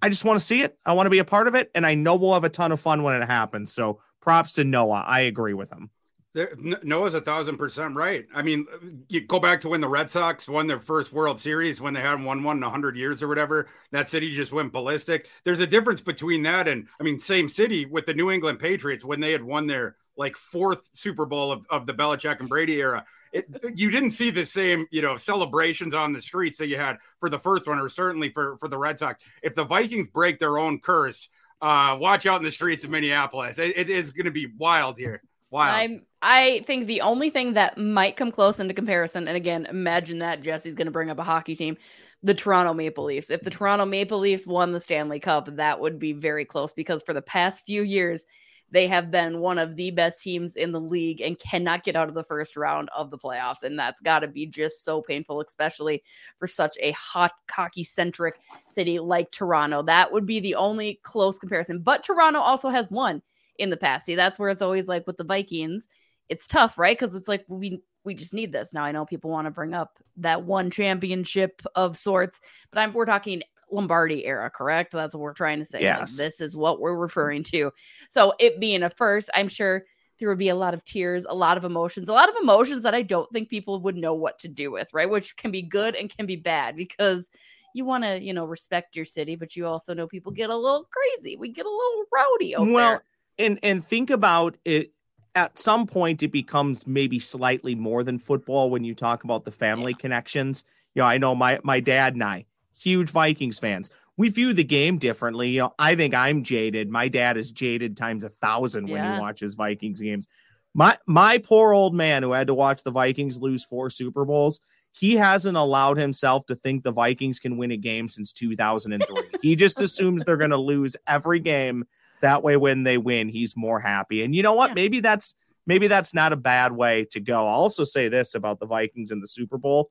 [0.03, 0.79] I just want to see it.
[0.85, 1.71] I want to be a part of it.
[1.75, 3.73] And I know we'll have a ton of fun when it happens.
[3.73, 5.05] So props to Noah.
[5.07, 5.91] I agree with him.
[6.37, 8.27] There, Noah's a thousand percent right.
[8.35, 8.67] I mean,
[9.09, 12.03] you go back to when the Red Sox won their first World Series when they
[12.03, 13.69] hadn't won one in hundred years or whatever.
[13.91, 15.31] That city just went ballistic.
[15.45, 19.03] There's a difference between that and I mean, same city with the New England Patriots
[19.03, 22.83] when they had won their like fourth Super Bowl of, of the Belichick and Brady
[22.83, 23.07] era.
[23.33, 26.99] It, you didn't see the same, you know, celebrations on the streets that you had
[27.19, 29.25] for the first one, or certainly for for the Red Sox.
[29.43, 31.31] If the Vikings break their own curse,
[31.63, 33.59] uh, watch out in the streets of Minneapolis.
[33.59, 35.23] It, it is going to be wild here.
[35.51, 35.75] Wild.
[35.75, 40.19] I'm I think the only thing that might come close into comparison, and again, imagine
[40.19, 41.77] that Jesse's going to bring up a hockey team,
[42.23, 43.31] the Toronto Maple Leafs.
[43.31, 47.03] If the Toronto Maple Leafs won the Stanley Cup, that would be very close because
[47.03, 48.27] for the past few years,
[48.73, 52.09] they have been one of the best teams in the league and cannot get out
[52.09, 53.63] of the first round of the playoffs.
[53.63, 56.03] And that's got to be just so painful, especially
[56.39, 59.83] for such a hot, hockey centric city like Toronto.
[59.83, 61.83] That would be the only close comparison.
[61.83, 63.23] But Toronto also has won
[63.59, 64.07] in the past.
[64.07, 65.89] See, that's where it's always like with the Vikings
[66.29, 66.97] it's tough, right?
[66.97, 68.73] Because it's like we we just need this.
[68.73, 72.41] Now I know people want to bring up that one championship of sorts,
[72.71, 74.93] but I'm we're talking Lombardi era, correct?
[74.93, 75.83] That's what we're trying to say.
[75.83, 76.13] Yes.
[76.13, 77.73] Like, this is what we're referring to.
[78.09, 79.85] So it being a first, I'm sure
[80.19, 82.85] there would be a lot of tears, a lot of emotions, a lot of emotions
[82.85, 85.11] that I don't think people would know what to do with, right?
[85.11, 87.29] Which can be good and can be bad because
[87.75, 90.57] you want to, you know, respect your city, but you also know people get a
[90.57, 91.37] little crazy.
[91.37, 93.03] We get a little rowdy over well, there.
[93.39, 94.93] And and think about it
[95.35, 99.53] at some point it becomes maybe slightly more than football when you talk about the
[99.53, 100.01] family yeah.
[100.01, 100.65] connections.
[100.95, 102.47] You know, I know my my dad and I,
[102.79, 103.91] huge Vikings fans.
[104.17, 105.51] We view the game differently.
[105.51, 106.89] You know, I think I'm jaded.
[106.89, 110.27] My dad is jaded times a thousand when he watches Vikings games.
[110.73, 114.61] My my poor old man who had to watch the Vikings lose four Super Bowls,
[114.93, 119.17] he hasn't allowed himself to think the Vikings can win a game since 2003.
[119.43, 121.85] he just assumes they're going to lose every game
[122.21, 124.23] that way, when they win, he's more happy.
[124.23, 124.71] And you know what?
[124.71, 124.75] Yeah.
[124.75, 125.35] Maybe that's
[125.67, 127.47] maybe that's not a bad way to go.
[127.47, 129.91] I'll also say this about the Vikings in the Super Bowl.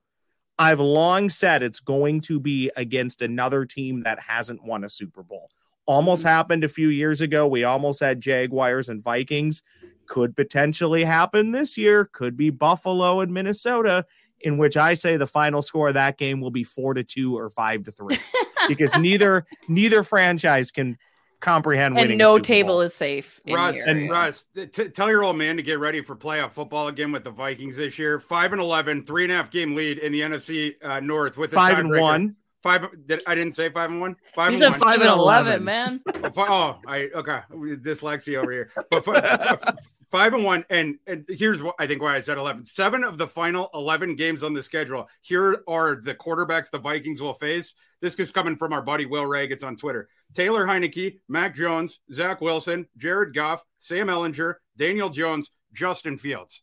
[0.58, 5.22] I've long said it's going to be against another team that hasn't won a Super
[5.22, 5.50] Bowl.
[5.86, 6.30] Almost mm-hmm.
[6.30, 7.46] happened a few years ago.
[7.48, 9.64] We almost had Jaguars and Vikings.
[10.08, 12.06] Could potentially happen this year.
[12.06, 14.06] Could be Buffalo and Minnesota,
[14.40, 17.38] in which I say the final score of that game will be four to two
[17.38, 18.20] or five to three,
[18.68, 20.98] because neither neither franchise can
[21.40, 23.42] comprehend and no table is safe.
[23.48, 27.12] Russ and Russ, t- tell your old man to get ready for playoff football again
[27.12, 28.20] with the Vikings this year.
[28.20, 31.52] Five and 11, three and a half game lead in the NFC uh, North with
[31.52, 32.36] five and one.
[32.66, 32.88] Five.
[33.06, 34.16] Did, I didn't say five and one.
[34.34, 34.90] Five you and said one.
[34.90, 36.02] five and 11, man.
[36.08, 37.42] oh, oh, I okay.
[37.52, 38.72] Dyslexia over here.
[38.90, 39.78] But five,
[40.12, 42.66] five and one, and and here's what I think why I said eleven.
[42.66, 45.08] Seven of the final eleven games on the schedule.
[45.22, 47.76] Here are the quarterbacks the Vikings will face.
[48.02, 49.48] This is coming from our buddy Will Ray.
[49.48, 50.10] It's on Twitter.
[50.34, 56.62] Taylor Heinicke, Mac Jones, Zach Wilson, Jared Goff, Sam Ehlinger, Daniel Jones, Justin Fields.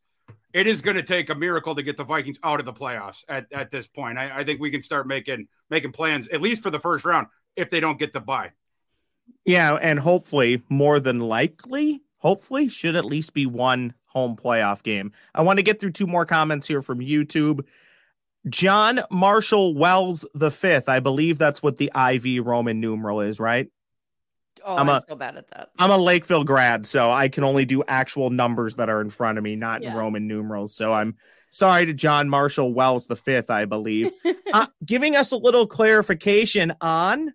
[0.53, 3.25] It is going to take a miracle to get the Vikings out of the playoffs
[3.29, 4.19] at, at this point.
[4.19, 7.29] I, I think we can start making making plans at least for the first round
[7.57, 8.53] if they don't get the bye.
[9.45, 15.13] Yeah, and hopefully, more than likely, hopefully, should at least be one home playoff game.
[15.35, 17.65] I want to get through two more comments here from YouTube.
[18.49, 20.89] John Marshall Wells the fifth.
[20.89, 23.69] I believe that's what the IV Roman numeral is, right?
[24.65, 25.71] Oh, I'm, I'm a, so bad at that.
[25.79, 29.39] I'm a Lakeville grad, so I can only do actual numbers that are in front
[29.39, 29.91] of me, not yeah.
[29.91, 30.75] in Roman numerals.
[30.75, 31.17] So I'm
[31.51, 34.13] sorry to John Marshall Wells the fifth, I believe,
[34.53, 37.33] uh, giving us a little clarification on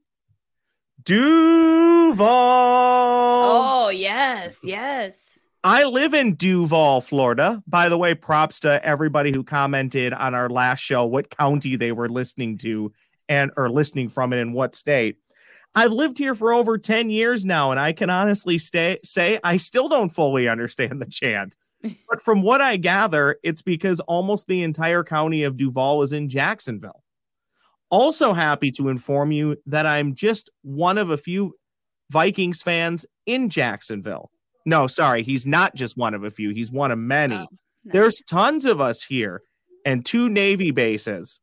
[1.04, 2.28] Duval.
[2.28, 5.16] Oh yes, yes.
[5.64, 7.62] I live in Duval, Florida.
[7.68, 11.92] By the way, props to everybody who commented on our last show what county they
[11.92, 12.94] were listening to
[13.28, 15.18] and or listening from it in what state.
[15.78, 19.58] I've lived here for over 10 years now, and I can honestly stay, say I
[19.58, 21.56] still don't fully understand the chant.
[22.10, 26.28] But from what I gather, it's because almost the entire county of Duval is in
[26.28, 27.04] Jacksonville.
[27.92, 31.54] Also, happy to inform you that I'm just one of a few
[32.10, 34.32] Vikings fans in Jacksonville.
[34.66, 37.36] No, sorry, he's not just one of a few, he's one of many.
[37.36, 37.48] Oh, nice.
[37.86, 39.44] There's tons of us here
[39.86, 41.40] and two Navy bases.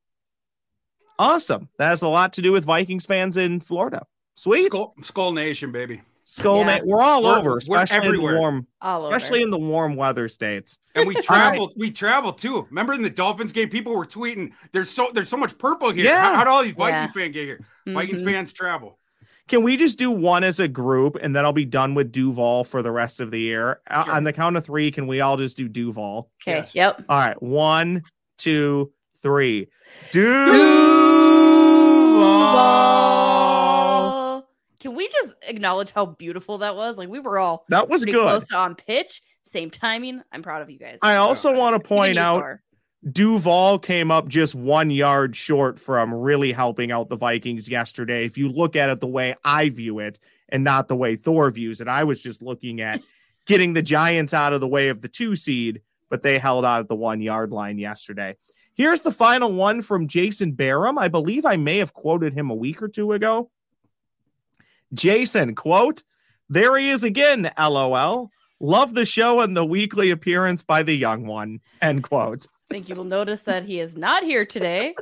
[1.18, 1.68] Awesome.
[1.78, 4.04] That has a lot to do with Vikings fans in Florida.
[4.36, 4.70] Sweet.
[4.70, 6.00] Skol, Skol Nation, baby.
[6.26, 6.78] Skol Yeah.
[6.78, 9.44] Na- We're all We're- over, we're especially in the warm, all especially over.
[9.44, 10.78] in the warm weather states.
[10.94, 11.72] And we traveled.
[11.76, 12.66] We traveled too.
[12.70, 16.06] Remember in the Dolphins game, people were tweeting, "There's so there's so much purple here.
[16.06, 16.22] Yeah.
[16.30, 17.06] How, how do all these Yeah.
[17.06, 17.60] Vikings fans get here?
[17.86, 18.24] Vikings Mhm.
[18.32, 18.98] fans travel."
[19.46, 22.64] Can we just do one as a group and then I'll be done with Duval
[22.64, 23.80] for the rest of the year?
[23.90, 24.14] Uh, Sure.
[24.14, 26.30] On the count of three, can we all just do Duval?
[26.42, 26.60] Okay.
[26.60, 26.70] Yes.
[26.74, 27.04] Yep.
[27.10, 27.42] All right.
[27.42, 28.02] One,
[28.38, 28.90] two,
[29.22, 29.68] three.
[30.10, 30.54] Duval.
[32.22, 33.03] Ball.
[34.84, 36.98] Can we just acknowledge how beautiful that was?
[36.98, 38.14] Like we were all That was good.
[38.16, 40.20] close to on pitch, same timing.
[40.30, 40.98] I'm proud of you guys.
[41.00, 41.58] I also Okay.
[41.58, 42.62] want to point out Thor.
[43.10, 48.26] Duval came up just one yard short from really helping out the Vikings yesterday.
[48.26, 50.18] If you look at it the way I view it
[50.50, 53.00] and not the way Thor views it, I was just looking at
[53.46, 56.80] getting the Giants out of the way of the two seed, but they held out
[56.80, 58.36] at the one yard line yesterday.
[58.74, 60.98] Here's the final one from Jason Barham.
[60.98, 63.50] I believe I may have quoted him a week or two ago.
[64.94, 66.02] Jason, quote,
[66.48, 68.30] there he is again, lol.
[68.60, 72.46] Love the show and the weekly appearance by the young one, end quote.
[72.70, 74.94] I think you will notice that he is not here today.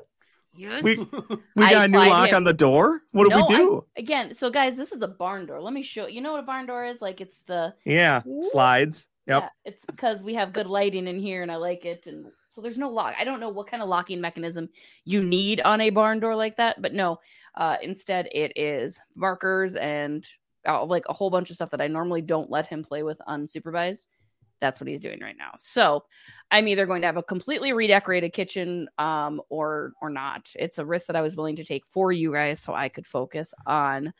[0.55, 0.83] Yes.
[0.83, 0.97] We
[1.57, 2.37] we got a new lock him.
[2.37, 3.03] on the door.
[3.13, 3.87] What do we do?
[3.97, 5.61] Again, so guys, this is a barn door.
[5.61, 7.01] Let me show you know what a barn door is?
[7.01, 8.43] Like it's the yeah, Ooh.
[8.43, 9.09] slides.
[9.27, 9.43] Yep.
[9.43, 12.07] yeah, it's because we have good lighting in here and I like it.
[12.07, 13.15] And so there's no lock.
[13.19, 14.69] I don't know what kind of locking mechanism
[15.05, 17.19] you need on a barn door like that, but no.
[17.55, 20.27] Uh instead it is markers and
[20.67, 23.21] uh, like a whole bunch of stuff that I normally don't let him play with
[23.27, 24.07] unsupervised.
[24.61, 25.53] That's what he's doing right now.
[25.59, 26.05] So
[26.51, 30.51] I'm either going to have a completely redecorated kitchen um or or not.
[30.55, 33.07] It's a risk that I was willing to take for you guys so I could
[33.07, 34.12] focus on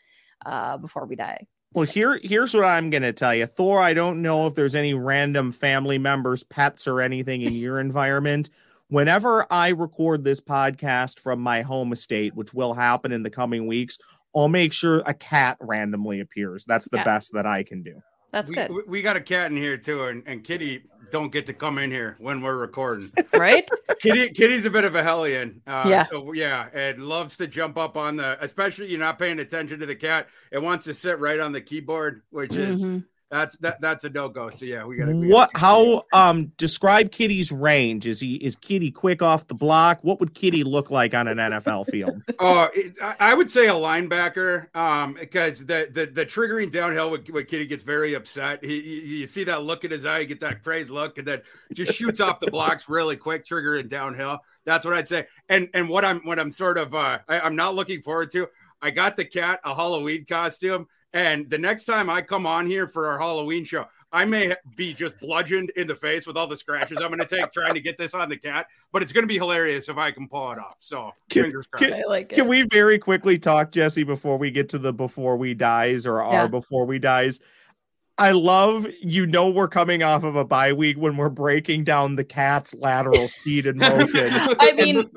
[0.47, 1.47] uh before we die.
[1.75, 3.81] Well, here here's what I'm gonna tell you, Thor.
[3.81, 8.51] I don't know if there's any random family members, pets, or anything in your environment.
[8.89, 13.67] Whenever I record this podcast from my home estate, which will happen in the coming
[13.67, 13.99] weeks,
[14.37, 16.67] I'll make sure a cat randomly appears.
[16.67, 17.05] That's the Yeah.
[17.05, 18.03] best that I can do.
[18.33, 18.71] That's we, good.
[18.71, 21.77] we- we got a cat in here too, and, and Kitty don't get to come
[21.77, 23.12] in here when we're recording.
[23.35, 23.68] right?
[24.01, 25.61] Kitty Kitty's a bit of a hellion.
[25.66, 26.07] Uh, Yeah.
[26.07, 28.42] So yeah, and loves to jump up on the.
[28.42, 30.29] Especially you're not paying attention to the cat.
[30.51, 33.05] It wants to sit right on the keyboard, which is Mhm.
[33.33, 34.51] That's that that's a no go.
[34.51, 35.14] So yeah, we got to.
[35.29, 35.51] What?
[35.57, 36.03] How?
[36.12, 38.07] Um, describe Kitty's range.
[38.07, 40.01] Is he is Kitty quick off the block?
[40.03, 42.23] What would Kitty look like on an NFL field?
[42.45, 47.23] Oh, it, I would say a linebacker, um, because the the, the triggering downhill when,
[47.31, 48.62] when Kitty gets very upset.
[48.64, 51.27] He, he- you see that look in his eye, he gets that crazed look, and
[51.27, 51.40] then
[51.73, 54.40] just shoots off the blocks really quick, triggering downhill.
[54.64, 55.27] That's what I'd say.
[55.49, 58.49] And and what I'm what I'm sort of uh, I, I'm not looking forward to.
[58.83, 62.87] I got the cat a Halloween costume, and the next time I come on here
[62.88, 66.57] for our Halloween show, I may be just bludgeoned in the face with all the
[66.57, 68.66] scratches I'm going to take trying to get this on the cat.
[68.92, 70.77] But it's going to be hilarious if I can pull it off.
[70.81, 71.85] So Can- fingers crossed.
[71.85, 72.29] can- like.
[72.31, 76.20] Can we very quickly talk, Jesse, before we get to the before we dies or
[76.22, 76.46] our Yeah.
[76.48, 77.40] before we dies?
[78.18, 82.16] I love you know we're coming off of a bye week when we're breaking down
[82.16, 84.29] the cat's lateral speed and motion.
[84.31, 85.11] I mean,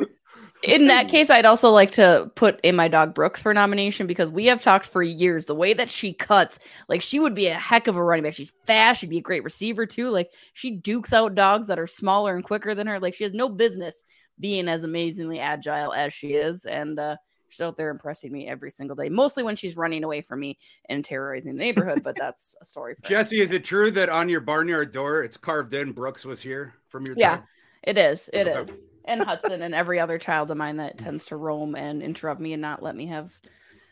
[0.66, 4.30] in that case, I'd also like to put in my dog Brooks for nomination because
[4.30, 5.46] we have talked for years.
[5.46, 8.34] The way that she cuts, like she would be a heck of a running back.
[8.34, 9.00] She's fast.
[9.02, 10.10] She'd be a great receiver too.
[10.10, 13.00] Like she dukes out dogs that are smaller and quicker than her.
[13.00, 14.04] Like she has no business
[14.40, 16.66] being as amazingly agile as she is.
[16.66, 17.16] And uh,
[17.50, 20.58] she's out there impressing me every single day, mostly when she's running away from me
[20.90, 22.04] and terrorizing the neighborhood.
[22.04, 25.38] but that's a story for Jesse, is it true that on your barnyard door it's
[25.38, 27.38] carved in Brooks was here from your Yeah.
[27.38, 27.44] time?
[27.84, 28.30] It is.
[28.34, 28.60] It Okay.
[28.72, 28.82] is.
[29.06, 32.54] And Hudson and every other child of mine that tends to roam and interrupt me
[32.54, 33.32] and not let me have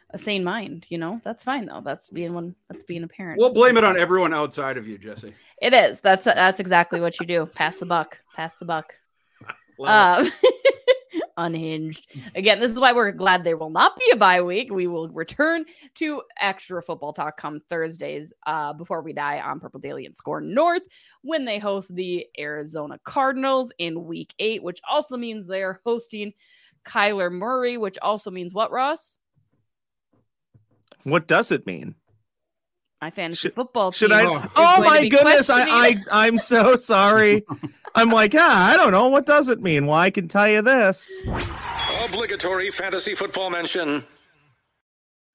[0.10, 0.86] a sane mind.
[0.90, 1.82] You know, that's fine though.
[1.82, 2.56] That's being one.
[2.70, 3.40] That's being a parent.
[3.40, 5.34] We'll blame it on everyone outside of you, Jesse.
[5.62, 6.02] it is.
[6.02, 7.46] That's that's exactly what you do.
[7.46, 8.18] Pass the buck.
[8.36, 8.94] Pass the buck.
[9.80, 10.32] Um,
[11.38, 12.08] unhinged.
[12.36, 14.72] Again, this is why we're glad there will not be a bye week.
[14.72, 15.66] We will return
[15.96, 20.42] to extra football talk come Thursdays uh, before we die on Purple Daily and SKOR
[20.42, 20.84] North
[21.22, 26.34] when they host the Arizona Cardinals in week eight, which also means they are hosting
[26.86, 29.18] Kyler Murray, which also means what, Ross?
[31.04, 31.96] what does it mean?
[33.04, 34.14] My fantasy Should- football Should.
[34.14, 34.24] I?
[34.24, 34.36] Oh.
[34.38, 35.50] is going to my goodness!
[35.50, 37.44] I, I I'm so sorry.
[37.94, 39.10] I'm like, yeah, I don't know.
[39.10, 39.88] What does it mean?
[39.88, 41.12] Well, I can tell you this.
[42.06, 44.06] Obligatory fantasy football mention.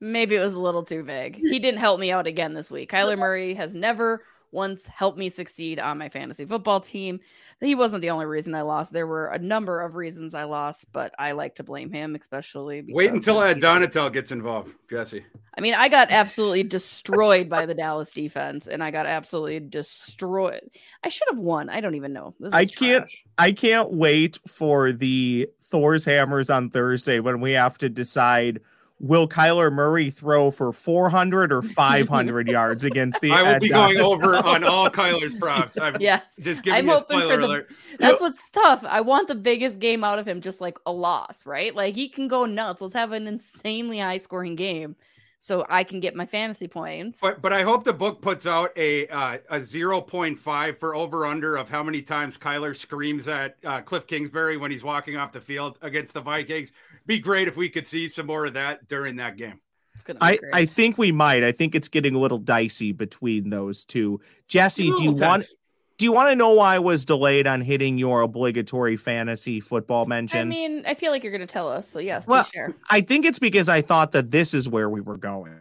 [0.00, 1.36] Maybe it was a little too vague.
[1.36, 2.90] He didn't help me out again this week.
[2.90, 7.20] Kyler Murray has never once helped me succeed on my fantasy football team.
[7.60, 8.92] He wasn't the only reason I lost.
[8.92, 12.84] There were a number of reasons I lost, but I like to blame him, especially.
[12.88, 15.24] Wait until Ed Donatell gets involved, Jesse.
[15.56, 20.70] I mean, I got absolutely destroyed by the Dallas defense, and I got absolutely destroyed.
[21.02, 21.68] I should have won.
[21.68, 22.34] I don't even know.
[22.52, 23.04] I can't.
[23.04, 23.24] Trash.
[23.38, 28.60] I can't wait for the Thor's hammers on Thursday when we have to decide
[29.00, 33.30] will Kyler Murray throw for 400 or 500 yards against the?
[33.30, 35.78] I will be going over on all Kyler's props.
[35.78, 37.70] I'm Yes, just giving I'm you a hoping for spoiler the- alert.
[37.98, 38.84] that's what's tough.
[38.84, 41.74] I want the biggest game out of him, just like a loss, right?
[41.74, 42.80] Like he can go nuts.
[42.80, 44.96] Let's have an insanely high scoring game,
[45.38, 47.18] so I can get my fantasy points.
[47.20, 50.94] But but I hope the book puts out a uh, a zero point five for
[50.94, 55.16] over under of how many times Kyler screams at uh, Cliff Kingsbury when he's walking
[55.16, 56.72] off the field against the Vikings.
[57.06, 59.60] Be great if we could see some more of that during that game.
[59.94, 60.54] It's gonna be I, great.
[60.54, 61.44] I think we might.
[61.44, 64.20] I think it's getting a little dicey between those two.
[64.48, 65.54] Jesse, do you little want tense.
[65.98, 70.06] Do you want to know why I was delayed on hitting your obligatory fantasy football
[70.06, 70.38] mention?
[70.38, 71.88] I mean, I feel like you're gonna tell us.
[71.88, 72.74] So yes, Well, please share.
[72.88, 75.58] I think it's because I thought that this is where we were going.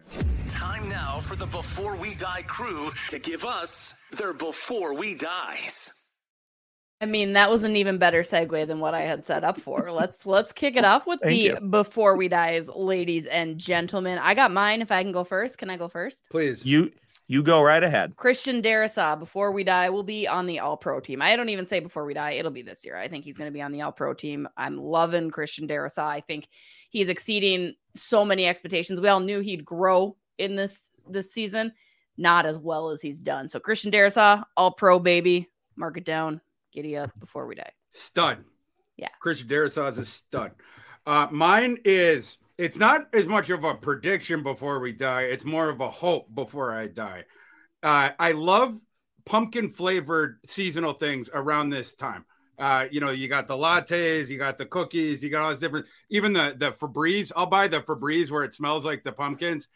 [0.47, 5.91] Time now for the Before We Die crew to give us their Before We Dies.
[7.01, 9.91] I mean, that was an even better segue than what I had set up for.
[9.91, 11.69] Let's let's kick it off with Thank the you.
[11.69, 14.19] before we dies, ladies and gentlemen.
[14.19, 14.81] I got mine.
[14.81, 16.27] If I can go first, can I go first?
[16.29, 16.63] Please.
[16.65, 16.91] You
[17.27, 18.15] you go right ahead.
[18.15, 21.21] Christian Darrisaw, before we die, will be on the All Pro team.
[21.21, 22.97] I don't even say before we die; it'll be this year.
[22.97, 24.47] I think he's going to be on the All Pro team.
[24.55, 26.05] I'm loving Christian Darrisaw.
[26.05, 26.47] I think
[26.89, 29.01] he's exceeding so many expectations.
[29.01, 31.73] We all knew he'd grow in this this season,
[32.17, 33.49] not as well as he's done.
[33.49, 36.39] So Christian Darrisaw, All Pro baby, mark it down,
[36.71, 37.71] giddy up before we die.
[37.91, 38.43] Stud.
[38.95, 39.09] Yeah.
[39.19, 40.53] Christian Darrisaw is a stud.
[41.05, 45.69] Uh, mine is it's not as much of a prediction before we die, it's more
[45.69, 47.25] of a hope before I die.
[47.83, 48.79] Uh, I love
[49.25, 52.25] pumpkin flavored seasonal things around this time.
[52.57, 55.59] Uh, you know, you got the lattes, you got the cookies, you got all this
[55.59, 57.31] different, even the the Febreze.
[57.35, 59.67] I'll buy the Febreze where it smells like the pumpkins.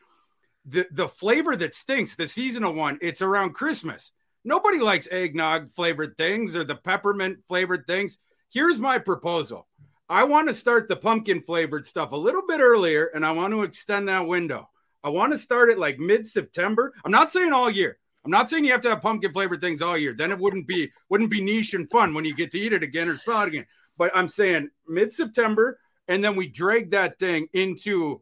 [0.65, 4.11] The the flavor that stinks, the seasonal one, it's around Christmas.
[4.43, 8.17] Nobody likes eggnog flavored things or the peppermint flavored things.
[8.49, 9.67] Here's my proposal.
[10.11, 13.53] I want to start the pumpkin flavored stuff a little bit earlier and I want
[13.53, 14.69] to extend that window.
[15.05, 16.93] I want to start it like mid September.
[17.05, 17.97] I'm not saying all year.
[18.25, 20.13] I'm not saying you have to have pumpkin flavored things all year.
[20.13, 22.83] Then it wouldn't be wouldn't be niche and fun when you get to eat it
[22.83, 23.65] again or smell it again.
[23.97, 28.21] But I'm saying mid September, and then we drag that thing into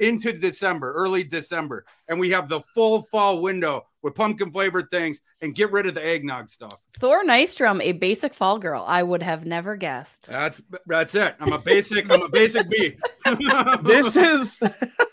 [0.00, 5.20] into December, early December, and we have the full fall window with pumpkin flavored things
[5.40, 6.74] and get rid of the eggnog stuff.
[6.98, 8.84] Thor Nystrom, a basic fall girl.
[8.86, 10.26] I would have never guessed.
[10.26, 11.34] That's that's it.
[11.40, 12.10] I'm a basic.
[12.10, 12.96] I'm a basic B.
[13.82, 14.58] This is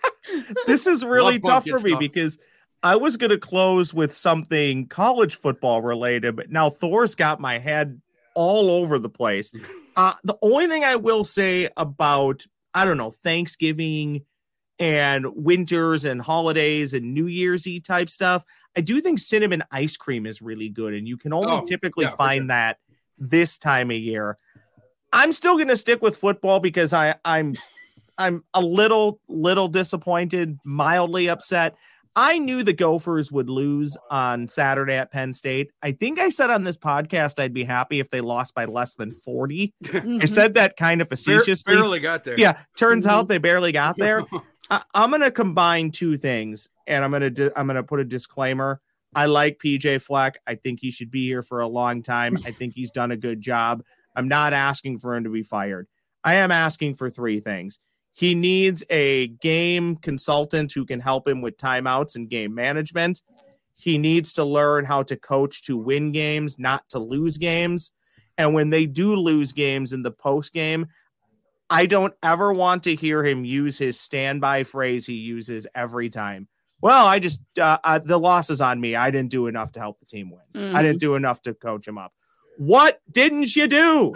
[0.68, 2.00] this is really tough pumpkin for me stuff.
[2.00, 2.38] because
[2.82, 7.58] I was going to close with something college football related, but now Thor's got my
[7.58, 8.00] head
[8.36, 9.52] all over the place.
[9.98, 14.26] Uh, the only thing I will say about I don't know Thanksgiving
[14.80, 18.44] and winters and holidays and New Year's Eve type stuff,
[18.76, 22.06] I do think cinnamon ice cream is really good, and you can only Oh, typically
[22.06, 22.48] yeah, find sure.
[22.48, 22.78] that
[23.18, 24.38] this time of year.
[25.14, 27.56] I'm still going to stick with football because I I'm
[28.18, 31.76] I'm a little little disappointed, mildly upset.
[32.18, 35.72] I knew the Gophers would lose on Saturday at Penn State.
[35.82, 38.96] I think I said on this podcast I'd be happy if they lost by less
[38.96, 39.74] than 40.
[39.94, 41.76] I said that kind of facetiously.
[41.76, 42.40] barely got there.
[42.40, 43.16] Yeah, turns mm-hmm.
[43.16, 44.24] out they barely got there.
[44.70, 47.84] I, I'm going to combine two things, and I'm going to di- I'm going to
[47.84, 48.82] put a disclaimer.
[49.14, 50.40] I like PJ Fleck.
[50.46, 52.38] I think he should be here for a long time.
[52.46, 53.84] I think he's done a good job.
[54.16, 55.88] I'm not asking for him to be fired.
[56.24, 57.80] I am asking for three things.
[58.14, 63.22] He needs a game consultant who can help him with timeouts and game management.
[63.76, 67.92] He needs to learn how to coach to win games, not to lose games.
[68.38, 70.88] And when they do lose games in the post game,
[71.70, 76.48] I don't ever want to hear him use his standby phrase he uses every time.
[76.82, 78.96] Well, I just uh, uh, the loss is on me.
[78.96, 80.76] I didn't do enough to help the team win.
[80.76, 82.14] I didn't do enough to coach him up.
[82.58, 84.14] What didn't you do?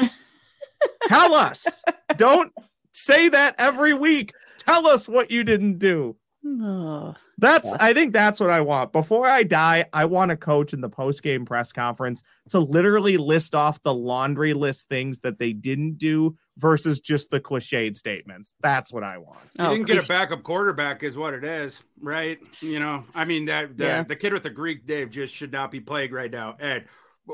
[1.08, 1.84] Tell us.
[2.16, 2.54] Don't
[2.92, 4.34] say that every week.
[4.60, 6.16] Tell us what you didn't do.
[6.46, 8.92] Oh, That's I think that's what I want.
[8.92, 13.56] Before I die, I want a coach in the post-game press conference to literally list
[13.56, 18.54] off the laundry list things that they didn't do versus just the cliched statements.
[18.62, 19.46] That's what I want.
[19.58, 22.38] You Oh, didn't get a backup quarterback, is what it is, right?
[22.62, 24.04] You know, I mean that the, Yeah.
[24.04, 26.58] the kid with the Greek Dave just should not be playing right now.
[26.60, 26.88] Ed,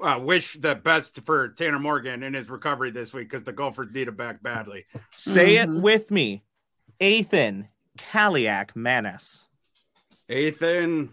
[0.03, 3.87] uh, wish the best for Tanner Morgan in his recovery this week because the Gophers
[3.93, 4.85] need him back badly.
[5.15, 5.77] Say Mhm.
[5.77, 6.43] it with me.
[6.99, 9.45] Ethan, Kaliakmanis.
[10.29, 11.09] Ethan.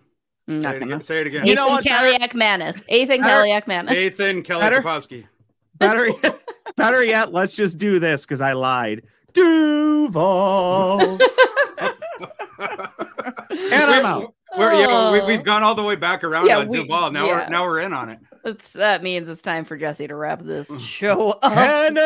[0.48, 1.00] Say it again.
[1.02, 1.46] Say it again.
[1.46, 2.84] You know what, better- Kaliakmanis.
[2.88, 3.92] Ethan better- Kaliakmanis.
[3.92, 5.24] Ethan Kelly Better- Kapowski.
[5.78, 6.40] Better yet,
[6.76, 9.02] better yet, let's just do this because I lied.
[9.32, 11.00] Duval.
[11.80, 11.92] and
[13.72, 14.34] I'm out.
[14.58, 15.26] We're, yeah, we, Oh.
[15.26, 17.10] we've gone all the way back around Yeah, on we- Duval.
[17.10, 17.44] Now yeah.
[17.44, 18.18] we're now we're in on it.
[18.44, 21.56] That's, that means it's time for Jesse to wrap this show up.
[21.56, 21.96] And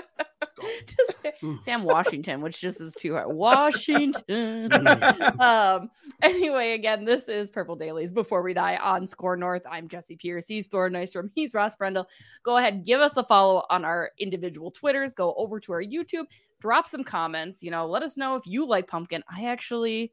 [0.42, 0.86] Spare a part.
[0.86, 0.96] pin.
[0.96, 1.32] Just say-
[1.62, 3.28] Sam Washington, which just is too hard.
[3.34, 4.70] Washington.
[5.40, 5.90] um.
[6.22, 8.12] Anyway, again, this is Purple Dailies.
[8.12, 10.46] Before we die on SKOR North, I'm Jesse Pierce.
[10.46, 11.30] He's Thor Nystrom.
[11.34, 12.06] He's Ross Brendel.
[12.42, 15.14] Go ahead, give us a follow on our individual Twitters.
[15.14, 16.24] Go over to our YouTube.
[16.60, 17.62] Drop some comments.
[17.62, 19.22] You know, let us know if you like pumpkin.
[19.30, 20.12] I actually,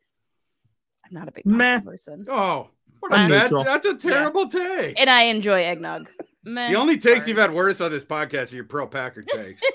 [1.06, 1.80] I'm not a big pumpkin Meh.
[1.80, 2.68] person, Oh,
[3.00, 5.00] what a I'm bad, that's a terrible take.
[5.00, 6.10] and I enjoy eggnog.
[6.44, 6.70] Meh.
[6.72, 7.30] The only takes Sorry.
[7.30, 9.62] you've had worse on this podcast are your pro Packer takes.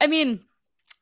[0.00, 0.40] I mean,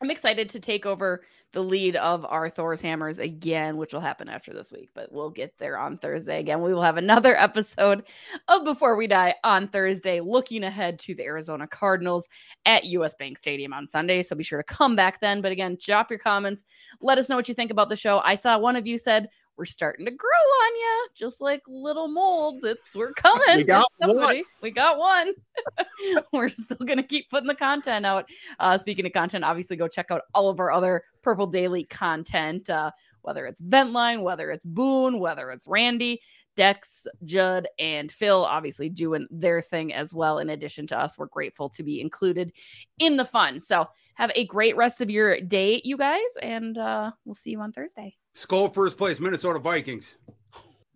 [0.01, 1.23] I'm excited to take over
[1.53, 5.31] the lead of our Thor's Hammers again, which will happen after this week, but we'll
[5.31, 6.61] get there on Thursday again.
[6.61, 8.05] We will have another episode
[8.49, 12.29] of Before We Die on Thursday, looking ahead to the Arizona Cardinals
[12.67, 14.23] at US Bank Stadium on Sunday.
[14.23, 15.41] So be sure to come back then.
[15.41, 16.65] But again, drop your comments.
[17.01, 18.21] Let us know what you think about the show.
[18.25, 22.09] I saw one of you said, we're starting to grow on you, just like little
[22.09, 22.65] molds.
[22.65, 23.57] It's we're coming.
[23.57, 24.45] We got Somebody.
[24.61, 25.33] We got one.
[26.33, 28.29] we're still gonna keep putting the content out.
[28.59, 32.69] Uh, speaking of content, obviously go check out all of our other Purple Daily content,
[32.69, 32.91] uh,
[33.23, 36.21] whether it's Ventline, whether it's Boone, whether it's Randy,
[36.57, 40.39] Dex, Judd, and Phil, obviously doing their thing as well.
[40.39, 42.53] In addition to us, we're grateful to be included
[42.99, 43.61] in the fun.
[43.61, 47.61] So have a great rest of your day, you guys, and uh, we'll see you
[47.61, 48.17] on Thursday.
[48.35, 50.17] Skol first place, Minnesota Vikings.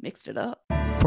[0.01, 0.63] Mixed it up.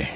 [0.00, 0.10] Okay.